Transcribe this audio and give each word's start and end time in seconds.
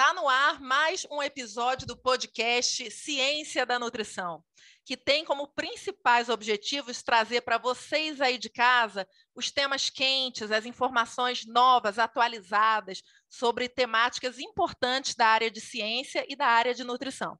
Está 0.00 0.14
no 0.14 0.28
ar 0.28 0.60
mais 0.60 1.04
um 1.10 1.20
episódio 1.20 1.84
do 1.84 1.96
podcast 1.96 2.88
Ciência 2.88 3.66
da 3.66 3.80
Nutrição, 3.80 4.44
que 4.84 4.96
tem 4.96 5.24
como 5.24 5.48
principais 5.48 6.28
objetivos 6.28 7.02
trazer 7.02 7.40
para 7.40 7.58
vocês 7.58 8.20
aí 8.20 8.38
de 8.38 8.48
casa 8.48 9.08
os 9.34 9.50
temas 9.50 9.90
quentes, 9.90 10.52
as 10.52 10.64
informações 10.64 11.44
novas, 11.44 11.98
atualizadas 11.98 13.02
sobre 13.28 13.68
temáticas 13.68 14.38
importantes 14.38 15.16
da 15.16 15.26
área 15.26 15.50
de 15.50 15.60
ciência 15.60 16.24
e 16.28 16.36
da 16.36 16.46
área 16.46 16.72
de 16.72 16.84
nutrição. 16.84 17.36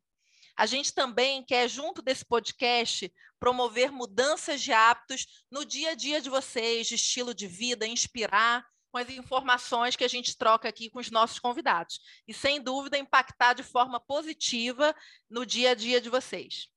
A 0.57 0.66
gente 0.66 0.93
também 0.93 1.45
quer, 1.45 1.69
junto 1.69 2.02
desse 2.02 2.25
podcast, 2.25 3.09
promover 3.38 3.93
mudanças 3.93 4.61
de 4.61 4.73
hábitos 4.73 5.45
no 5.49 5.65
dia 5.65 5.91
a 5.93 5.95
dia 5.95 6.21
de 6.21 6.29
vocês, 6.29 6.88
de 6.88 6.97
estilo 6.97 7.33
de 7.33 7.47
vida, 7.47 7.87
inspirar 7.87 8.66
com 8.91 8.98
as 8.98 9.09
informações 9.10 9.97
que 9.97 10.05
a 10.05 10.09
gente 10.09 10.37
troca 10.37 10.69
aqui 10.69 10.91
com 10.91 10.98
os 10.98 11.10
nossos 11.10 11.38
convidados. 11.38 12.01
E, 12.27 12.34
sem 12.34 12.60
dúvida, 12.60 12.98
impactar 12.98 13.55
de 13.55 13.62
forma 13.62 14.01
positiva 14.01 14.95
no 15.29 15.45
dia 15.45 15.71
a 15.71 15.74
dia 15.74 16.01
de 16.01 16.09
vocês. 16.09 16.68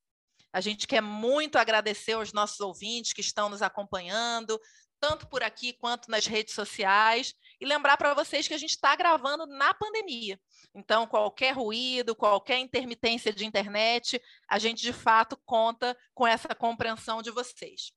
A 0.54 0.60
gente 0.60 0.86
quer 0.86 1.02
muito 1.02 1.58
agradecer 1.58 2.14
aos 2.14 2.34
nossos 2.34 2.60
ouvintes 2.60 3.14
que 3.14 3.22
estão 3.22 3.48
nos 3.48 3.62
acompanhando, 3.62 4.60
tanto 5.00 5.28
por 5.28 5.42
aqui 5.42 5.74
quanto 5.74 6.12
nas 6.12 6.28
redes 6.28 6.54
sociais, 6.54 7.34
e 7.60 7.66
lembrar 7.66 7.98
para 7.98 8.14
vocês 8.14 8.48
que 8.48 8.54
a 8.54 8.58
gente 8.58 8.72
está 8.72 8.96
gravando 8.96 9.48
na 9.48 9.74
pandemia. 9.74 10.40
Então, 10.76 11.08
qualquer 11.08 11.56
ruído, 11.56 12.16
qualquer 12.16 12.60
intermitência 12.60 13.34
de 13.34 13.46
internet, 13.46 14.22
a 14.48 14.60
gente 14.60 14.82
de 14.82 14.94
fato 14.94 15.36
conta 15.46 15.98
com 16.14 16.28
essa 16.28 16.54
compreensão 16.54 17.22
de 17.22 17.32
vocês. 17.32 17.92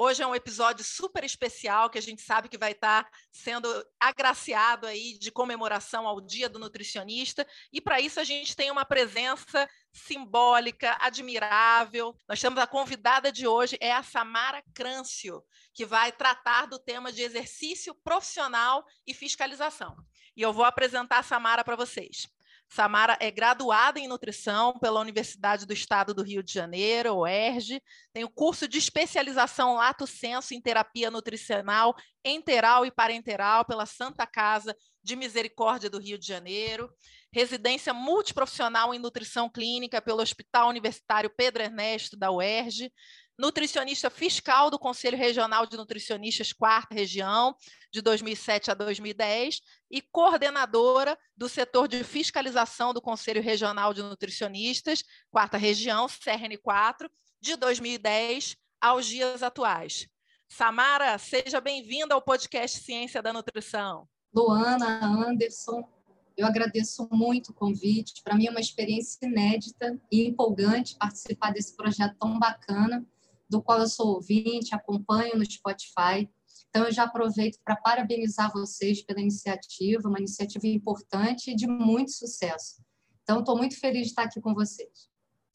Hoje 0.00 0.22
é 0.22 0.26
um 0.28 0.34
episódio 0.34 0.84
super 0.84 1.24
especial 1.24 1.90
que 1.90 1.98
a 1.98 2.00
gente 2.00 2.22
sabe 2.22 2.48
que 2.48 2.56
vai 2.56 2.70
estar 2.70 3.10
sendo 3.32 3.68
agraciado 3.98 4.86
aí 4.86 5.18
de 5.18 5.32
comemoração 5.32 6.06
ao 6.06 6.20
Dia 6.20 6.48
do 6.48 6.60
Nutricionista, 6.60 7.44
e 7.72 7.80
para 7.80 8.00
isso 8.00 8.20
a 8.20 8.22
gente 8.22 8.54
tem 8.54 8.70
uma 8.70 8.84
presença 8.84 9.68
simbólica, 9.92 10.96
admirável. 11.00 12.14
Nós 12.28 12.40
temos 12.40 12.60
a 12.60 12.66
convidada 12.68 13.32
de 13.32 13.48
hoje 13.48 13.76
é 13.80 13.90
a 13.90 14.04
Samara 14.04 14.62
Crâncio, 14.72 15.42
que 15.74 15.84
vai 15.84 16.12
tratar 16.12 16.66
do 16.66 16.78
tema 16.78 17.10
de 17.10 17.22
exercício 17.22 17.92
profissional 17.92 18.84
e 19.04 19.12
fiscalização. 19.12 19.96
E 20.36 20.42
eu 20.42 20.52
vou 20.52 20.64
apresentar 20.64 21.18
a 21.18 21.24
Samara 21.24 21.64
para 21.64 21.74
vocês. 21.74 22.28
Samara 22.68 23.16
é 23.18 23.30
graduada 23.30 23.98
em 23.98 24.06
nutrição 24.06 24.78
pela 24.78 25.00
Universidade 25.00 25.64
do 25.64 25.72
Estado 25.72 26.12
do 26.12 26.22
Rio 26.22 26.42
de 26.42 26.52
Janeiro, 26.52 27.20
UERJ, 27.20 27.82
tem 28.12 28.24
o 28.24 28.28
curso 28.28 28.68
de 28.68 28.76
especialização 28.76 29.76
Lato 29.76 30.06
Senso 30.06 30.52
em 30.52 30.60
terapia 30.60 31.10
nutricional 31.10 31.94
enteral 32.22 32.84
e 32.84 32.90
parenteral 32.90 33.64
pela 33.64 33.86
Santa 33.86 34.26
Casa 34.26 34.76
de 35.02 35.16
Misericórdia 35.16 35.88
do 35.88 35.98
Rio 35.98 36.18
de 36.18 36.26
Janeiro, 36.26 36.92
residência 37.32 37.94
multiprofissional 37.94 38.94
em 38.94 38.98
nutrição 38.98 39.48
clínica 39.48 40.02
pelo 40.02 40.20
Hospital 40.20 40.68
Universitário 40.68 41.32
Pedro 41.34 41.62
Ernesto 41.62 42.16
da 42.16 42.30
UERJ, 42.30 42.92
nutricionista 43.38 44.10
fiscal 44.10 44.68
do 44.68 44.78
Conselho 44.78 45.16
Regional 45.16 45.64
de 45.64 45.76
Nutricionistas, 45.76 46.52
quarta 46.52 46.94
região, 46.94 47.54
de 47.92 48.02
2007 48.02 48.72
a 48.72 48.74
2010, 48.74 49.60
e 49.90 50.02
coordenadora 50.02 51.16
do 51.36 51.48
setor 51.48 51.86
de 51.86 52.02
fiscalização 52.02 52.92
do 52.92 53.00
Conselho 53.00 53.40
Regional 53.40 53.94
de 53.94 54.02
Nutricionistas, 54.02 55.04
quarta 55.30 55.56
região, 55.56 56.06
CRN4, 56.06 57.08
de 57.40 57.54
2010 57.54 58.56
aos 58.80 59.06
dias 59.06 59.42
atuais. 59.42 60.08
Samara, 60.48 61.16
seja 61.18 61.60
bem-vinda 61.60 62.14
ao 62.14 62.22
podcast 62.22 62.80
Ciência 62.80 63.22
da 63.22 63.32
Nutrição. 63.32 64.08
Luana, 64.34 65.04
Anderson, 65.04 65.88
eu 66.36 66.46
agradeço 66.46 67.08
muito 67.12 67.50
o 67.50 67.54
convite. 67.54 68.22
Para 68.24 68.34
mim 68.34 68.46
é 68.46 68.50
uma 68.50 68.60
experiência 68.60 69.18
inédita 69.22 70.00
e 70.10 70.26
empolgante 70.26 70.96
participar 70.96 71.52
desse 71.52 71.76
projeto 71.76 72.16
tão 72.18 72.38
bacana 72.38 73.06
do 73.48 73.62
qual 73.62 73.80
eu 73.80 73.88
sou 73.88 74.14
ouvinte, 74.14 74.74
acompanho 74.74 75.36
no 75.36 75.44
Spotify. 75.44 76.28
Então, 76.68 76.84
eu 76.84 76.92
já 76.92 77.04
aproveito 77.04 77.58
para 77.64 77.76
parabenizar 77.76 78.52
vocês 78.52 79.02
pela 79.02 79.20
iniciativa, 79.20 80.08
uma 80.08 80.18
iniciativa 80.18 80.66
importante 80.66 81.50
e 81.50 81.56
de 81.56 81.66
muito 81.66 82.12
sucesso. 82.12 82.82
Então, 83.22 83.40
estou 83.40 83.56
muito 83.56 83.78
feliz 83.78 84.02
de 84.02 84.08
estar 84.08 84.24
aqui 84.24 84.40
com 84.40 84.54
vocês. 84.54 85.08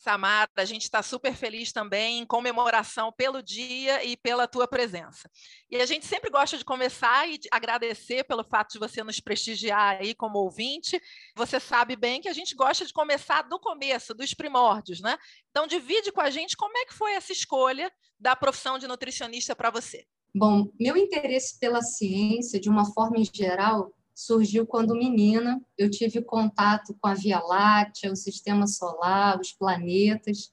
Samara, 0.04 0.50
a 0.58 0.66
gente 0.66 0.82
está 0.82 1.02
super 1.02 1.34
feliz 1.34 1.72
também 1.72 2.20
em 2.20 2.26
comemoração 2.26 3.10
pelo 3.10 3.42
dia 3.42 4.04
e 4.04 4.18
pela 4.18 4.46
tua 4.46 4.68
presença. 4.68 5.32
E 5.72 5.78
a 5.78 5.86
gente 5.86 6.06
sempre 6.06 6.30
gosta 6.30 6.58
de 6.58 6.66
começar 6.66 7.26
e 7.30 7.38
de 7.38 7.48
agradecer 7.50 8.26
pelo 8.26 8.44
fato 8.44 8.74
de 8.74 8.80
você 8.80 9.02
nos 9.02 9.22
prestigiar 9.22 10.02
aí 10.02 10.14
como 10.14 10.40
ouvinte. 10.40 11.02
Você 11.38 11.58
sabe 11.58 11.96
bem 11.96 12.20
que 12.20 12.28
a 12.28 12.34
gente 12.34 12.54
gosta 12.54 12.86
de 12.86 12.92
começar 12.92 13.44
do 13.44 13.58
começo, 13.58 14.14
dos 14.14 14.34
primórdios, 14.34 15.00
né? 15.00 15.18
Então, 15.52 15.66
divide 15.66 16.12
com 16.12 16.20
a 16.20 16.30
gente 16.30 16.58
como 16.58 16.78
é 16.78 16.86
que 16.86 16.94
foi 16.94 17.14
essa 17.14 17.32
escolha 17.32 17.90
da 18.20 18.36
profissão 18.36 18.78
de 18.78 18.88
nutricionista 18.88 19.56
para 19.56 19.70
você. 19.70 20.06
Bom, 20.36 20.68
meu 20.78 20.98
interesse 20.98 21.58
pela 21.58 21.82
ciência, 21.82 22.60
de 22.60 22.68
uma 22.68 22.92
forma 22.92 23.20
em 23.20 23.26
geral, 23.34 23.94
surgiu 24.14 24.66
quando 24.66 24.96
menina. 24.96 25.62
Eu 25.78 25.90
tive 25.90 26.22
contato 26.22 26.96
com 27.00 27.08
a 27.08 27.14
Via 27.14 27.40
Láctea, 27.40 28.12
o 28.12 28.16
sistema 28.16 28.68
solar, 28.68 29.40
os 29.40 29.52
planetas. 29.52 30.52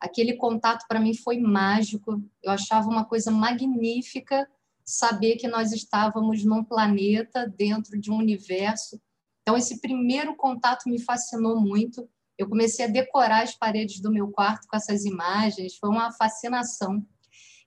Aquele 0.00 0.34
contato 0.34 0.84
para 0.88 1.00
mim 1.00 1.14
foi 1.14 1.38
mágico. 1.38 2.22
Eu 2.42 2.52
achava 2.52 2.88
uma 2.88 3.04
coisa 3.04 3.30
magnífica 3.30 4.48
saber 4.84 5.36
que 5.36 5.48
nós 5.48 5.72
estávamos 5.72 6.44
num 6.44 6.62
planeta 6.62 7.46
dentro 7.56 7.98
de 7.98 8.10
um 8.10 8.16
universo. 8.16 9.00
Então 9.42 9.56
esse 9.56 9.80
primeiro 9.80 10.36
contato 10.36 10.88
me 10.88 11.00
fascinou 11.00 11.60
muito. 11.60 12.08
Eu 12.36 12.48
comecei 12.48 12.84
a 12.84 12.88
decorar 12.88 13.42
as 13.42 13.56
paredes 13.56 14.00
do 14.00 14.10
meu 14.10 14.28
quarto 14.30 14.66
com 14.68 14.76
essas 14.76 15.04
imagens, 15.04 15.76
foi 15.76 15.88
uma 15.88 16.12
fascinação. 16.12 17.06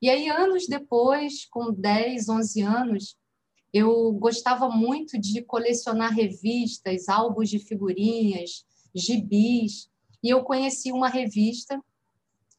E 0.02 0.10
aí 0.10 0.30
anos 0.30 0.68
depois, 0.68 1.46
com 1.50 1.74
10, 1.74 2.30
11 2.30 2.62
anos, 2.62 3.18
eu 3.74 4.12
gostava 4.14 4.70
muito 4.70 5.20
de 5.20 5.42
colecionar 5.42 6.14
revistas, 6.14 7.10
álbuns 7.10 7.50
de 7.50 7.60
figurinhas, 7.60 8.66
gibis, 8.96 9.90
e 10.24 10.30
eu 10.30 10.44
conheci 10.44 10.92
uma 10.92 11.10
revista 11.10 11.82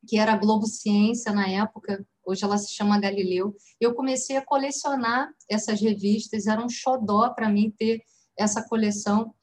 que 0.06 0.16
era 0.16 0.36
Globo 0.36 0.66
Ciência 0.66 1.32
na 1.32 1.48
época, 1.48 2.06
hoje 2.24 2.44
ela 2.44 2.56
se 2.56 2.72
chama 2.72 3.00
Galileu. 3.00 3.54
Eu 3.80 3.94
comecei 3.94 4.36
a 4.36 4.44
colecionar 4.44 5.30
essas 5.48 5.80
revistas, 5.80 6.46
era 6.46 6.64
um 6.64 6.68
xodó 6.68 7.30
para 7.30 7.48
mim 7.50 7.70
ter 7.76 8.02
essa 8.36 8.62
coleção. 8.66 9.34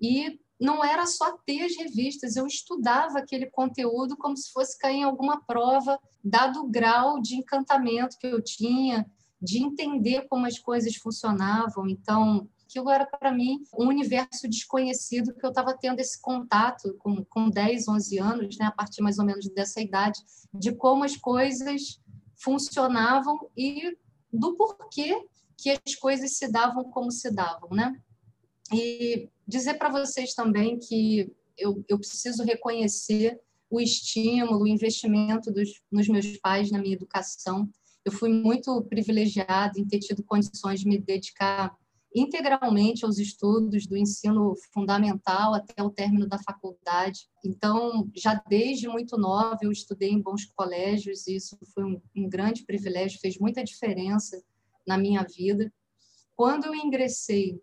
E 0.00 0.38
não 0.58 0.82
era 0.82 1.06
só 1.06 1.36
ter 1.44 1.62
as 1.62 1.76
revistas, 1.76 2.36
eu 2.36 2.46
estudava 2.46 3.18
aquele 3.18 3.46
conteúdo 3.46 4.16
como 4.16 4.36
se 4.36 4.50
fosse 4.50 4.78
cair 4.78 4.98
em 4.98 5.04
alguma 5.04 5.42
prova, 5.44 5.98
dado 6.24 6.60
o 6.60 6.68
grau 6.68 7.20
de 7.20 7.36
encantamento 7.36 8.16
que 8.18 8.26
eu 8.26 8.42
tinha, 8.42 9.06
de 9.40 9.62
entender 9.62 10.26
como 10.28 10.46
as 10.46 10.58
coisas 10.58 10.96
funcionavam. 10.96 11.88
Então, 11.88 12.48
aquilo 12.64 12.90
era 12.90 13.06
para 13.06 13.32
mim 13.32 13.62
um 13.78 13.88
universo 13.88 14.48
desconhecido 14.48 15.34
que 15.34 15.44
eu 15.44 15.50
estava 15.50 15.76
tendo 15.76 16.00
esse 16.00 16.20
contato 16.20 16.94
com, 16.98 17.24
com 17.24 17.48
10, 17.48 17.88
11 17.88 18.18
anos, 18.18 18.58
né, 18.58 18.66
a 18.66 18.72
partir 18.72 19.02
mais 19.02 19.18
ou 19.18 19.24
menos 19.24 19.48
dessa 19.48 19.80
idade, 19.80 20.20
de 20.52 20.72
como 20.72 21.04
as 21.04 21.16
coisas 21.16 22.00
funcionavam 22.34 23.48
e 23.56 23.96
do 24.32 24.56
porquê 24.56 25.26
que 25.56 25.70
as 25.70 25.94
coisas 25.94 26.36
se 26.36 26.50
davam 26.50 26.84
como 26.84 27.10
se 27.10 27.30
davam, 27.30 27.70
né? 27.70 27.98
E 28.72 29.30
dizer 29.46 29.74
para 29.74 29.88
vocês 29.88 30.34
também 30.34 30.78
que 30.78 31.32
eu, 31.56 31.82
eu 31.88 31.98
preciso 31.98 32.42
reconhecer 32.42 33.40
o 33.70 33.80
estímulo, 33.80 34.62
o 34.62 34.66
investimento 34.66 35.50
dos, 35.50 35.80
nos 35.90 36.08
meus 36.08 36.36
pais 36.38 36.70
na 36.70 36.78
minha 36.78 36.94
educação 36.94 37.68
eu 38.06 38.12
fui 38.12 38.28
muito 38.28 38.80
privilegiada 38.84 39.80
em 39.80 39.84
ter 39.84 39.98
tido 39.98 40.22
condições 40.22 40.78
de 40.78 40.86
me 40.86 40.96
dedicar 40.96 41.76
integralmente 42.14 43.04
aos 43.04 43.18
estudos 43.18 43.84
do 43.84 43.96
ensino 43.96 44.54
fundamental 44.72 45.54
até 45.54 45.82
o 45.82 45.90
término 45.90 46.26
da 46.28 46.38
faculdade. 46.38 47.28
Então, 47.44 48.08
já 48.14 48.40
desde 48.48 48.86
muito 48.86 49.18
nova, 49.18 49.58
eu 49.60 49.72
estudei 49.72 50.10
em 50.10 50.22
bons 50.22 50.44
colégios 50.44 51.26
e 51.26 51.34
isso 51.34 51.58
foi 51.74 51.84
um, 51.84 52.00
um 52.16 52.28
grande 52.28 52.64
privilégio, 52.64 53.18
fez 53.20 53.38
muita 53.38 53.64
diferença 53.64 54.40
na 54.86 54.96
minha 54.96 55.24
vida. 55.24 55.70
Quando 56.36 56.66
eu 56.66 56.74
ingressei 56.76 57.60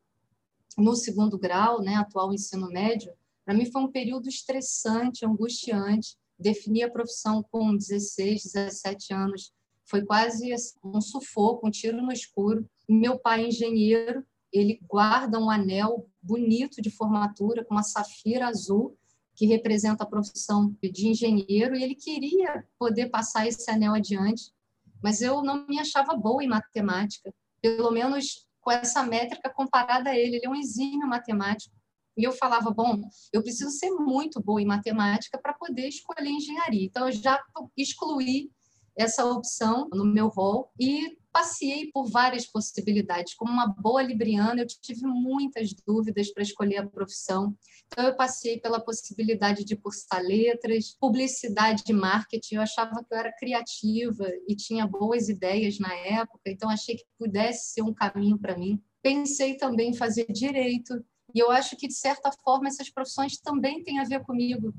no 0.77 0.93
segundo 0.93 1.39
grau, 1.39 1.81
né, 1.81 1.95
atual 1.95 2.33
ensino 2.33 2.67
médio, 2.67 3.13
Para 3.45 3.53
mim 3.53 3.65
foi 3.71 3.81
um 3.81 3.91
período 3.91 4.27
estressante, 4.27 5.25
angustiante. 5.25 6.17
Defini 6.37 6.83
a 6.83 6.91
profissão 6.91 7.43
com 7.49 7.75
16, 7.75 8.43
17 8.43 9.13
anos. 9.13 9.53
Foi 9.85 10.03
quase 10.05 10.53
assim, 10.53 10.77
um 10.83 11.01
sufoco, 11.01 11.67
um 11.67 11.71
tiro 11.71 12.01
no 12.01 12.11
escuro. 12.11 12.65
Meu 12.87 13.19
pai, 13.19 13.45
engenheiro, 13.47 14.25
ele 14.51 14.79
guarda 14.87 15.39
um 15.39 15.49
anel 15.49 16.07
bonito 16.21 16.81
de 16.81 16.89
formatura 16.89 17.65
com 17.65 17.73
uma 17.73 17.83
safira 17.83 18.47
azul 18.47 18.97
que 19.35 19.47
representa 19.47 20.03
a 20.03 20.07
profissão 20.07 20.75
de 20.81 21.07
engenheiro 21.07 21.75
e 21.75 21.83
ele 21.83 21.95
queria 21.95 22.63
poder 22.77 23.09
passar 23.09 23.47
esse 23.47 23.69
anel 23.69 23.93
adiante, 23.93 24.53
mas 25.01 25.21
eu 25.21 25.41
não 25.41 25.65
me 25.67 25.79
achava 25.79 26.15
boa 26.15 26.43
em 26.43 26.47
matemática, 26.47 27.33
pelo 27.61 27.91
menos 27.91 28.47
com 28.61 28.71
essa 28.71 29.03
métrica 29.03 29.49
comparada 29.49 30.11
a 30.11 30.17
ele. 30.17 30.37
Ele 30.37 30.45
é 30.45 30.49
um 30.49 30.55
exímio 30.55 31.07
matemático. 31.07 31.75
E 32.15 32.23
eu 32.23 32.31
falava, 32.31 32.69
bom, 32.69 33.01
eu 33.33 33.41
preciso 33.41 33.71
ser 33.71 33.89
muito 33.89 34.39
boa 34.39 34.61
em 34.61 34.65
matemática 34.65 35.39
para 35.41 35.53
poder 35.53 35.87
escolher 35.87 36.29
engenharia. 36.29 36.85
Então, 36.85 37.07
eu 37.07 37.11
já 37.11 37.43
excluí 37.75 38.51
essa 38.95 39.25
opção 39.25 39.89
no 39.91 40.05
meu 40.05 40.27
rol 40.27 40.71
e 40.79 41.17
passei 41.31 41.89
por 41.91 42.05
várias 42.09 42.45
possibilidades. 42.45 43.33
Como 43.33 43.51
uma 43.51 43.67
boa 43.67 44.03
libriana, 44.03 44.61
eu 44.61 44.67
tive 44.67 45.07
muitas 45.07 45.73
dúvidas 45.73 46.31
para 46.31 46.43
escolher 46.43 46.77
a 46.77 46.87
profissão. 46.87 47.57
Então, 47.87 48.05
eu 48.05 48.15
passei 48.15 48.59
pela 48.59 48.79
possibilidade 48.79 49.63
de 49.63 49.75
cursar 49.75 50.21
letras, 50.21 50.95
publicidade 50.99 51.83
e 51.87 51.93
marketing. 51.93 52.55
Eu 52.55 52.61
achava 52.61 53.03
que 53.03 53.13
eu 53.13 53.17
era 53.17 53.35
criativa 53.35 54.27
e 54.47 54.55
tinha 54.55 54.85
boas 54.85 55.27
ideias 55.27 55.79
na 55.79 55.93
época, 55.93 56.41
então 56.45 56.69
achei 56.69 56.95
que 56.95 57.05
pudesse 57.17 57.73
ser 57.73 57.81
um 57.81 57.93
caminho 57.93 58.37
para 58.37 58.57
mim. 58.57 58.79
Pensei 59.01 59.57
também 59.57 59.89
em 59.89 59.95
fazer 59.95 60.27
direito, 60.29 61.03
e 61.33 61.39
eu 61.39 61.49
acho 61.49 61.75
que, 61.75 61.87
de 61.87 61.95
certa 61.95 62.31
forma, 62.43 62.67
essas 62.67 62.89
profissões 62.89 63.39
também 63.39 63.83
têm 63.83 63.99
a 63.99 64.03
ver 64.03 64.23
comigo. 64.23 64.71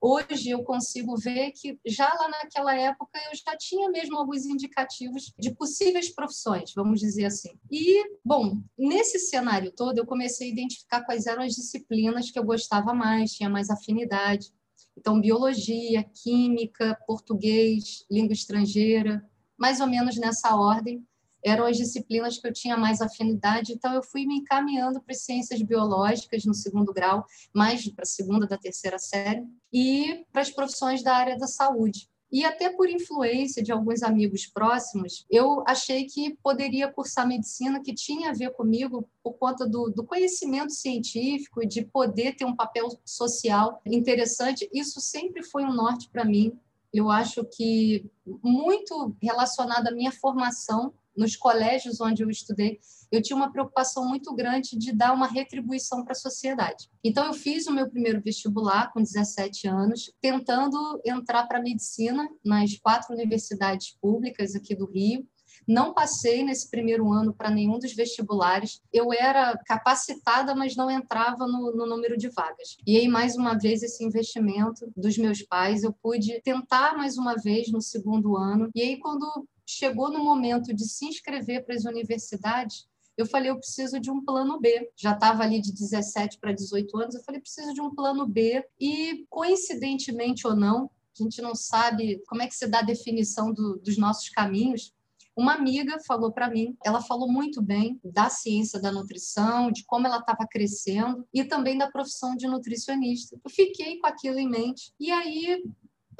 Hoje 0.00 0.48
eu 0.48 0.62
consigo 0.62 1.14
ver 1.16 1.52
que 1.52 1.78
já 1.86 2.08
lá 2.08 2.28
naquela 2.30 2.74
época 2.74 3.18
eu 3.30 3.36
já 3.36 3.54
tinha 3.56 3.90
mesmo 3.90 4.16
alguns 4.16 4.46
indicativos 4.46 5.32
de 5.38 5.54
possíveis 5.54 6.08
profissões, 6.08 6.72
vamos 6.74 7.00
dizer 7.00 7.26
assim. 7.26 7.50
E, 7.70 8.02
bom, 8.24 8.62
nesse 8.78 9.18
cenário 9.18 9.70
todo 9.70 9.98
eu 9.98 10.06
comecei 10.06 10.48
a 10.48 10.52
identificar 10.52 11.04
quais 11.04 11.26
eram 11.26 11.42
as 11.42 11.54
disciplinas 11.54 12.30
que 12.30 12.38
eu 12.38 12.44
gostava 12.44 12.94
mais, 12.94 13.32
tinha 13.32 13.50
mais 13.50 13.68
afinidade. 13.68 14.50
Então, 14.96 15.20
biologia, 15.20 16.02
química, 16.22 16.98
português, 17.06 18.04
língua 18.10 18.32
estrangeira, 18.32 19.22
mais 19.58 19.80
ou 19.80 19.86
menos 19.86 20.16
nessa 20.16 20.56
ordem 20.56 21.06
eram 21.44 21.66
as 21.66 21.76
disciplinas 21.76 22.38
que 22.38 22.46
eu 22.46 22.52
tinha 22.52 22.76
mais 22.76 23.00
afinidade, 23.00 23.72
então 23.72 23.94
eu 23.94 24.02
fui 24.02 24.26
me 24.26 24.36
encaminhando 24.36 25.00
para 25.00 25.14
ciências 25.14 25.60
biológicas 25.62 26.44
no 26.44 26.54
segundo 26.54 26.92
grau, 26.92 27.24
mais 27.54 27.86
para 27.88 28.02
a 28.02 28.06
segunda 28.06 28.46
da 28.46 28.58
terceira 28.58 28.98
série, 28.98 29.44
e 29.72 30.24
para 30.32 30.42
as 30.42 30.50
profissões 30.50 31.02
da 31.02 31.14
área 31.14 31.38
da 31.38 31.46
saúde. 31.46 32.08
E 32.32 32.44
até 32.44 32.70
por 32.70 32.88
influência 32.88 33.60
de 33.60 33.72
alguns 33.72 34.04
amigos 34.04 34.46
próximos, 34.46 35.26
eu 35.28 35.64
achei 35.66 36.04
que 36.04 36.36
poderia 36.42 36.90
cursar 36.90 37.26
medicina, 37.26 37.82
que 37.82 37.92
tinha 37.92 38.30
a 38.30 38.34
ver 38.34 38.52
comigo 38.52 39.08
por 39.22 39.32
conta 39.32 39.66
do, 39.66 39.90
do 39.90 40.04
conhecimento 40.04 40.72
científico 40.72 41.66
de 41.66 41.82
poder 41.82 42.36
ter 42.36 42.44
um 42.44 42.54
papel 42.54 42.88
social 43.04 43.80
interessante. 43.84 44.70
Isso 44.72 45.00
sempre 45.00 45.42
foi 45.42 45.64
um 45.64 45.72
norte 45.72 46.08
para 46.08 46.24
mim. 46.24 46.52
Eu 46.94 47.10
acho 47.10 47.44
que 47.44 48.08
muito 48.42 49.16
relacionado 49.20 49.88
à 49.88 49.90
minha 49.90 50.12
formação 50.12 50.92
nos 51.16 51.36
colégios 51.36 52.00
onde 52.00 52.22
eu 52.22 52.30
estudei, 52.30 52.78
eu 53.10 53.20
tinha 53.20 53.36
uma 53.36 53.50
preocupação 53.50 54.06
muito 54.06 54.34
grande 54.34 54.76
de 54.78 54.92
dar 54.92 55.12
uma 55.12 55.26
retribuição 55.26 56.04
para 56.04 56.12
a 56.12 56.16
sociedade. 56.16 56.88
Então, 57.02 57.26
eu 57.26 57.32
fiz 57.32 57.66
o 57.66 57.72
meu 57.72 57.88
primeiro 57.90 58.20
vestibular 58.22 58.92
com 58.92 59.02
17 59.02 59.66
anos, 59.66 60.12
tentando 60.20 61.00
entrar 61.04 61.46
para 61.46 61.60
medicina 61.62 62.28
nas 62.44 62.78
quatro 62.78 63.14
universidades 63.14 63.96
públicas 64.00 64.54
aqui 64.54 64.74
do 64.74 64.86
Rio. 64.86 65.26
Não 65.66 65.92
passei 65.92 66.42
nesse 66.42 66.70
primeiro 66.70 67.12
ano 67.12 67.34
para 67.34 67.50
nenhum 67.50 67.78
dos 67.78 67.92
vestibulares. 67.94 68.80
Eu 68.92 69.12
era 69.12 69.56
capacitada, 69.66 70.54
mas 70.54 70.74
não 70.76 70.90
entrava 70.90 71.46
no, 71.46 71.72
no, 71.74 71.86
número 71.86 72.16
de 72.16 72.28
vagas. 72.28 72.76
E 72.86 72.96
aí, 72.96 73.08
mais 73.08 73.36
uma 73.36 73.54
vez, 73.54 73.82
esse 73.82 74.04
investimento 74.04 74.90
dos 74.96 75.18
meus 75.18 75.42
pais, 75.42 75.82
eu 75.82 75.92
pude 75.92 76.40
tentar 76.42 76.96
mais 76.96 77.18
uma 77.18 77.34
vez 77.36 77.70
no 77.70 77.80
segundo 77.80 78.36
ano. 78.36 78.70
E 78.74 78.82
aí, 78.82 78.98
quando 78.98 79.46
chegou 79.70 80.10
no 80.10 80.22
momento 80.22 80.74
de 80.74 80.84
se 80.84 81.06
inscrever 81.06 81.64
para 81.64 81.74
as 81.74 81.84
universidades, 81.84 82.88
eu 83.16 83.26
falei, 83.26 83.50
eu 83.50 83.58
preciso 83.58 84.00
de 84.00 84.10
um 84.10 84.24
plano 84.24 84.58
B. 84.58 84.90
Já 84.96 85.12
estava 85.12 85.42
ali 85.42 85.60
de 85.60 85.72
17 85.72 86.38
para 86.38 86.52
18 86.52 86.96
anos, 86.96 87.14
eu 87.14 87.22
falei, 87.22 87.40
preciso 87.40 87.74
de 87.74 87.80
um 87.80 87.94
plano 87.94 88.26
B. 88.26 88.64
E, 88.80 89.26
coincidentemente 89.28 90.46
ou 90.46 90.56
não, 90.56 90.90
a 91.18 91.22
gente 91.22 91.42
não 91.42 91.54
sabe 91.54 92.22
como 92.26 92.42
é 92.42 92.46
que 92.46 92.54
se 92.54 92.66
dá 92.66 92.78
a 92.78 92.82
definição 92.82 93.52
do, 93.52 93.78
dos 93.78 93.98
nossos 93.98 94.28
caminhos. 94.30 94.94
Uma 95.36 95.54
amiga 95.54 95.98
falou 96.06 96.32
para 96.32 96.50
mim, 96.50 96.76
ela 96.84 97.00
falou 97.00 97.30
muito 97.30 97.62
bem 97.62 98.00
da 98.02 98.28
ciência 98.28 98.80
da 98.80 98.90
nutrição, 98.90 99.70
de 99.70 99.84
como 99.84 100.06
ela 100.06 100.18
estava 100.18 100.46
crescendo 100.46 101.26
e 101.32 101.44
também 101.44 101.78
da 101.78 101.90
profissão 101.90 102.34
de 102.36 102.46
nutricionista. 102.46 103.38
Eu 103.42 103.50
fiquei 103.50 103.98
com 103.98 104.06
aquilo 104.06 104.38
em 104.38 104.48
mente. 104.48 104.92
E 104.98 105.10
aí, 105.10 105.62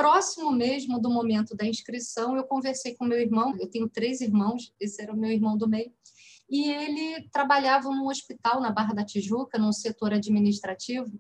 próximo 0.00 0.50
mesmo 0.50 0.99
do 0.99 1.11
momento 1.11 1.55
da 1.55 1.67
inscrição, 1.67 2.35
eu 2.35 2.44
conversei 2.44 2.94
com 2.94 3.05
meu 3.05 3.20
irmão. 3.20 3.55
Eu 3.61 3.69
tenho 3.69 3.87
três 3.87 4.23
irmãos, 4.23 4.73
esse 4.81 5.02
era 5.02 5.12
o 5.12 5.17
meu 5.17 5.31
irmão 5.31 5.58
do 5.58 5.69
meio. 5.69 5.93
E 6.49 6.70
ele 6.70 7.29
trabalhava 7.31 7.91
num 7.91 8.08
hospital 8.08 8.62
na 8.62 8.70
Barra 8.70 8.94
da 8.94 9.05
Tijuca, 9.05 9.58
num 9.58 9.73
setor 9.73 10.14
administrativo. 10.14 11.12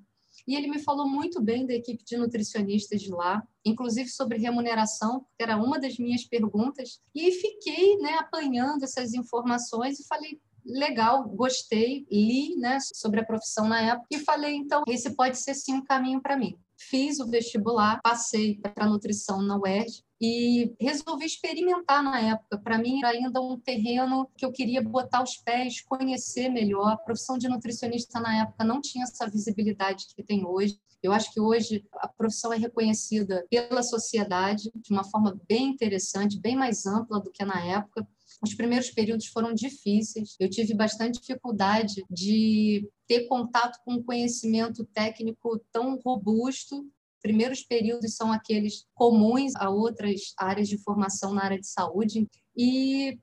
E 0.48 0.56
ele 0.56 0.66
me 0.66 0.78
falou 0.78 1.06
muito 1.06 1.42
bem 1.42 1.66
da 1.66 1.74
equipe 1.74 2.02
de 2.02 2.16
nutricionistas 2.16 3.02
de 3.02 3.10
lá, 3.10 3.46
inclusive 3.62 4.08
sobre 4.08 4.38
remuneração, 4.38 5.26
que 5.36 5.42
era 5.42 5.58
uma 5.58 5.78
das 5.78 5.98
minhas 5.98 6.24
perguntas. 6.24 7.02
E 7.14 7.32
fiquei 7.32 7.98
né, 7.98 8.14
apanhando 8.14 8.82
essas 8.82 9.12
informações 9.12 10.00
e 10.00 10.06
falei, 10.06 10.40
legal, 10.64 11.28
gostei, 11.28 12.06
li 12.10 12.56
né, 12.56 12.78
sobre 12.94 13.20
a 13.20 13.26
profissão 13.26 13.68
na 13.68 13.82
época 13.82 14.06
e 14.10 14.20
falei, 14.20 14.54
então, 14.54 14.82
esse 14.88 15.14
pode 15.14 15.36
ser 15.36 15.52
sim 15.52 15.74
um 15.74 15.84
caminho 15.84 16.22
para 16.22 16.38
mim 16.38 16.58
fiz 16.80 17.20
o 17.20 17.26
vestibular, 17.26 18.00
passei 18.02 18.58
para 18.58 18.86
nutrição 18.86 19.42
na 19.42 19.58
UERJ 19.58 20.02
e 20.20 20.74
resolvi 20.80 21.26
experimentar 21.26 22.02
na 22.02 22.20
época. 22.20 22.58
Para 22.58 22.78
mim 22.78 22.98
era 22.98 23.10
ainda 23.10 23.40
um 23.40 23.58
terreno 23.58 24.28
que 24.36 24.44
eu 24.44 24.52
queria 24.52 24.82
botar 24.82 25.22
os 25.22 25.36
pés, 25.36 25.80
conhecer 25.82 26.48
melhor. 26.48 26.92
A 26.92 26.96
profissão 26.96 27.38
de 27.38 27.48
nutricionista 27.48 28.18
na 28.18 28.42
época 28.42 28.64
não 28.64 28.80
tinha 28.80 29.04
essa 29.04 29.28
visibilidade 29.28 30.06
que 30.14 30.22
tem 30.22 30.44
hoje. 30.46 30.78
Eu 31.02 31.12
acho 31.12 31.32
que 31.32 31.40
hoje 31.40 31.86
a 31.94 32.08
profissão 32.08 32.52
é 32.52 32.58
reconhecida 32.58 33.46
pela 33.50 33.82
sociedade 33.82 34.70
de 34.74 34.92
uma 34.92 35.04
forma 35.04 35.38
bem 35.48 35.68
interessante, 35.68 36.38
bem 36.38 36.56
mais 36.56 36.84
ampla 36.84 37.20
do 37.20 37.30
que 37.30 37.44
na 37.44 37.58
época. 37.64 38.06
Os 38.42 38.54
primeiros 38.54 38.90
períodos 38.90 39.26
foram 39.26 39.52
difíceis. 39.52 40.34
Eu 40.40 40.48
tive 40.48 40.74
bastante 40.74 41.20
dificuldade 41.20 42.04
de 42.10 42.88
ter 43.06 43.26
contato 43.26 43.78
com 43.84 43.94
um 43.94 44.02
conhecimento 44.02 44.84
técnico 44.86 45.60
tão 45.70 45.98
robusto. 45.98 46.88
Primeiros 47.20 47.62
períodos 47.62 48.16
são 48.16 48.32
aqueles 48.32 48.86
comuns 48.94 49.54
a 49.56 49.68
outras 49.68 50.32
áreas 50.38 50.68
de 50.68 50.78
formação 50.78 51.34
na 51.34 51.44
área 51.44 51.60
de 51.60 51.66
saúde. 51.66 52.26
E 52.56 53.18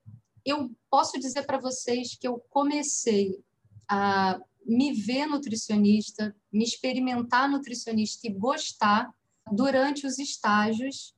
eu 0.45 0.71
posso 0.89 1.19
dizer 1.19 1.43
para 1.45 1.57
vocês 1.57 2.15
que 2.15 2.27
eu 2.27 2.39
comecei 2.49 3.39
a 3.89 4.39
me 4.63 4.93
ver 4.93 5.25
nutricionista, 5.25 6.35
me 6.51 6.63
experimentar 6.63 7.49
nutricionista 7.49 8.27
e 8.27 8.33
gostar 8.33 9.11
durante 9.51 10.05
os 10.05 10.19
estágios 10.19 11.16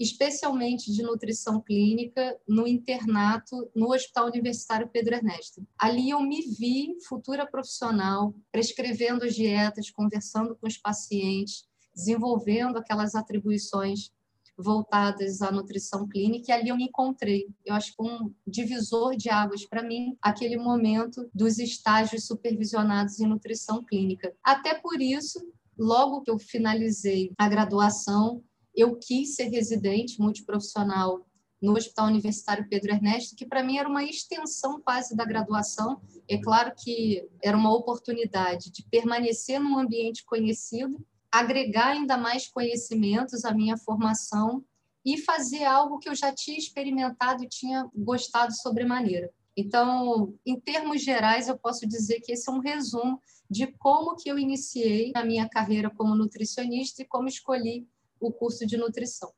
especialmente 0.00 0.90
de 0.90 1.02
nutrição 1.02 1.60
clínica, 1.60 2.34
no 2.48 2.66
internato 2.66 3.70
no 3.76 3.92
Hospital 3.92 4.28
Universitário 4.28 4.88
Pedro 4.88 5.14
Ernesto. 5.14 5.62
Ali 5.78 6.08
eu 6.08 6.22
me 6.22 6.40
vi 6.40 6.96
futura 7.06 7.46
profissional, 7.46 8.34
prescrevendo 8.50 9.24
as 9.24 9.34
dietas, 9.34 9.90
conversando 9.90 10.56
com 10.56 10.66
os 10.66 10.78
pacientes, 10.78 11.68
desenvolvendo 11.94 12.78
aquelas 12.78 13.14
atribuições 13.14 14.10
voltadas 14.56 15.42
à 15.42 15.50
nutrição 15.50 16.06
clínica 16.08 16.50
e 16.50 16.52
ali 16.52 16.68
eu 16.70 16.76
me 16.76 16.84
encontrei. 16.84 17.46
Eu 17.64 17.74
acho 17.74 17.94
que 17.94 18.02
um 18.02 18.32
divisor 18.46 19.16
de 19.16 19.28
águas 19.28 19.66
para 19.66 19.82
mim, 19.82 20.16
aquele 20.20 20.56
momento 20.56 21.28
dos 21.34 21.58
estágios 21.58 22.26
supervisionados 22.26 23.20
em 23.20 23.26
nutrição 23.26 23.84
clínica. 23.84 24.34
Até 24.42 24.74
por 24.74 25.00
isso, 25.00 25.40
logo 25.78 26.22
que 26.22 26.30
eu 26.30 26.38
finalizei 26.38 27.32
a 27.38 27.48
graduação, 27.48 28.42
eu 28.74 28.96
quis 28.96 29.34
ser 29.34 29.48
residente 29.48 30.20
multiprofissional 30.20 31.26
no 31.60 31.76
Hospital 31.76 32.06
Universitário 32.06 32.66
Pedro 32.68 32.92
Ernesto, 32.92 33.36
que 33.36 33.44
para 33.44 33.62
mim 33.62 33.76
era 33.76 33.88
uma 33.88 34.02
extensão 34.02 34.80
quase 34.80 35.14
da 35.14 35.24
graduação. 35.24 36.00
É 36.26 36.38
claro 36.38 36.72
que 36.76 37.28
era 37.42 37.56
uma 37.56 37.74
oportunidade 37.74 38.70
de 38.70 38.82
permanecer 38.84 39.60
num 39.60 39.78
ambiente 39.78 40.24
conhecido, 40.24 41.04
agregar 41.30 41.88
ainda 41.88 42.16
mais 42.16 42.48
conhecimentos 42.48 43.44
à 43.44 43.52
minha 43.52 43.76
formação 43.76 44.64
e 45.04 45.18
fazer 45.18 45.64
algo 45.64 45.98
que 45.98 46.08
eu 46.08 46.14
já 46.14 46.32
tinha 46.32 46.58
experimentado 46.58 47.44
e 47.44 47.48
tinha 47.48 47.88
gostado 47.94 48.54
sobremaneira. 48.54 49.30
Então, 49.56 50.34
em 50.46 50.58
termos 50.58 51.02
gerais, 51.02 51.48
eu 51.48 51.58
posso 51.58 51.86
dizer 51.86 52.20
que 52.20 52.32
esse 52.32 52.48
é 52.48 52.52
um 52.52 52.60
resumo 52.60 53.20
de 53.50 53.66
como 53.66 54.16
que 54.16 54.30
eu 54.30 54.38
iniciei 54.38 55.12
a 55.14 55.24
minha 55.24 55.48
carreira 55.48 55.90
como 55.90 56.14
nutricionista 56.14 57.02
e 57.02 57.06
como 57.06 57.28
escolhi 57.28 57.86
o 58.20 58.32
curso 58.32 58.66
de 58.66 58.76
nutrição. 58.76 59.32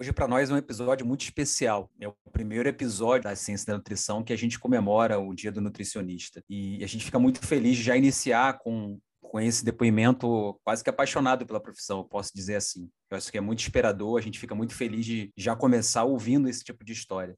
Hoje, 0.00 0.12
para 0.12 0.28
nós, 0.28 0.48
é 0.48 0.54
um 0.54 0.58
episódio 0.58 1.04
muito 1.04 1.22
especial. 1.22 1.90
É 2.00 2.06
o 2.06 2.14
primeiro 2.30 2.68
episódio 2.68 3.24
da 3.24 3.34
Ciência 3.34 3.66
da 3.66 3.76
Nutrição 3.78 4.22
que 4.22 4.32
a 4.32 4.36
gente 4.36 4.58
comemora 4.58 5.18
o 5.18 5.34
Dia 5.34 5.50
do 5.50 5.60
Nutricionista. 5.60 6.40
E 6.48 6.84
a 6.84 6.86
gente 6.86 7.04
fica 7.04 7.18
muito 7.18 7.44
feliz 7.44 7.76
de 7.76 7.82
já 7.82 7.96
iniciar 7.96 8.58
com, 8.58 9.00
com 9.20 9.40
esse 9.40 9.64
depoimento 9.64 10.56
quase 10.62 10.84
que 10.84 10.90
apaixonado 10.90 11.44
pela 11.44 11.58
profissão, 11.58 11.98
eu 11.98 12.04
posso 12.04 12.30
dizer 12.32 12.54
assim. 12.54 12.88
Eu 13.10 13.16
acho 13.16 13.32
que 13.32 13.38
é 13.38 13.40
muito 13.40 13.58
esperador, 13.60 14.16
a 14.16 14.22
gente 14.22 14.38
fica 14.38 14.54
muito 14.54 14.72
feliz 14.72 15.04
de 15.04 15.32
já 15.36 15.56
começar 15.56 16.04
ouvindo 16.04 16.48
esse 16.48 16.62
tipo 16.62 16.84
de 16.84 16.92
história. 16.92 17.36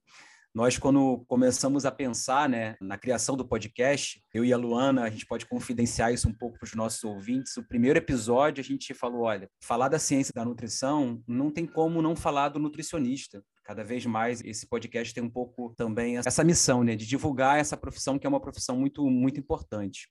Nós, 0.52 0.76
quando 0.76 1.24
começamos 1.28 1.86
a 1.86 1.92
pensar 1.92 2.48
né, 2.48 2.74
na 2.80 2.98
criação 2.98 3.36
do 3.36 3.46
podcast, 3.46 4.20
eu 4.34 4.44
e 4.44 4.52
a 4.52 4.56
Luana, 4.56 5.04
a 5.04 5.10
gente 5.10 5.24
pode 5.24 5.46
confidenciar 5.46 6.12
isso 6.12 6.28
um 6.28 6.34
pouco 6.34 6.58
para 6.58 6.66
os 6.66 6.74
nossos 6.74 7.04
ouvintes. 7.04 7.56
O 7.56 7.62
primeiro 7.62 7.96
episódio, 7.96 8.60
a 8.60 8.64
gente 8.64 8.92
falou: 8.92 9.22
olha, 9.22 9.48
falar 9.62 9.88
da 9.88 9.98
ciência 9.98 10.32
da 10.34 10.44
nutrição 10.44 11.22
não 11.24 11.52
tem 11.52 11.66
como 11.66 12.02
não 12.02 12.16
falar 12.16 12.48
do 12.48 12.58
nutricionista. 12.58 13.44
Cada 13.62 13.84
vez 13.84 14.04
mais 14.04 14.42
esse 14.44 14.66
podcast 14.66 15.14
tem 15.14 15.22
um 15.22 15.30
pouco 15.30 15.72
também 15.76 16.18
essa 16.18 16.42
missão, 16.42 16.82
né, 16.82 16.96
de 16.96 17.06
divulgar 17.06 17.60
essa 17.60 17.76
profissão 17.76 18.18
que 18.18 18.26
é 18.26 18.28
uma 18.28 18.40
profissão 18.40 18.76
muito, 18.76 19.08
muito 19.08 19.38
importante. 19.38 20.08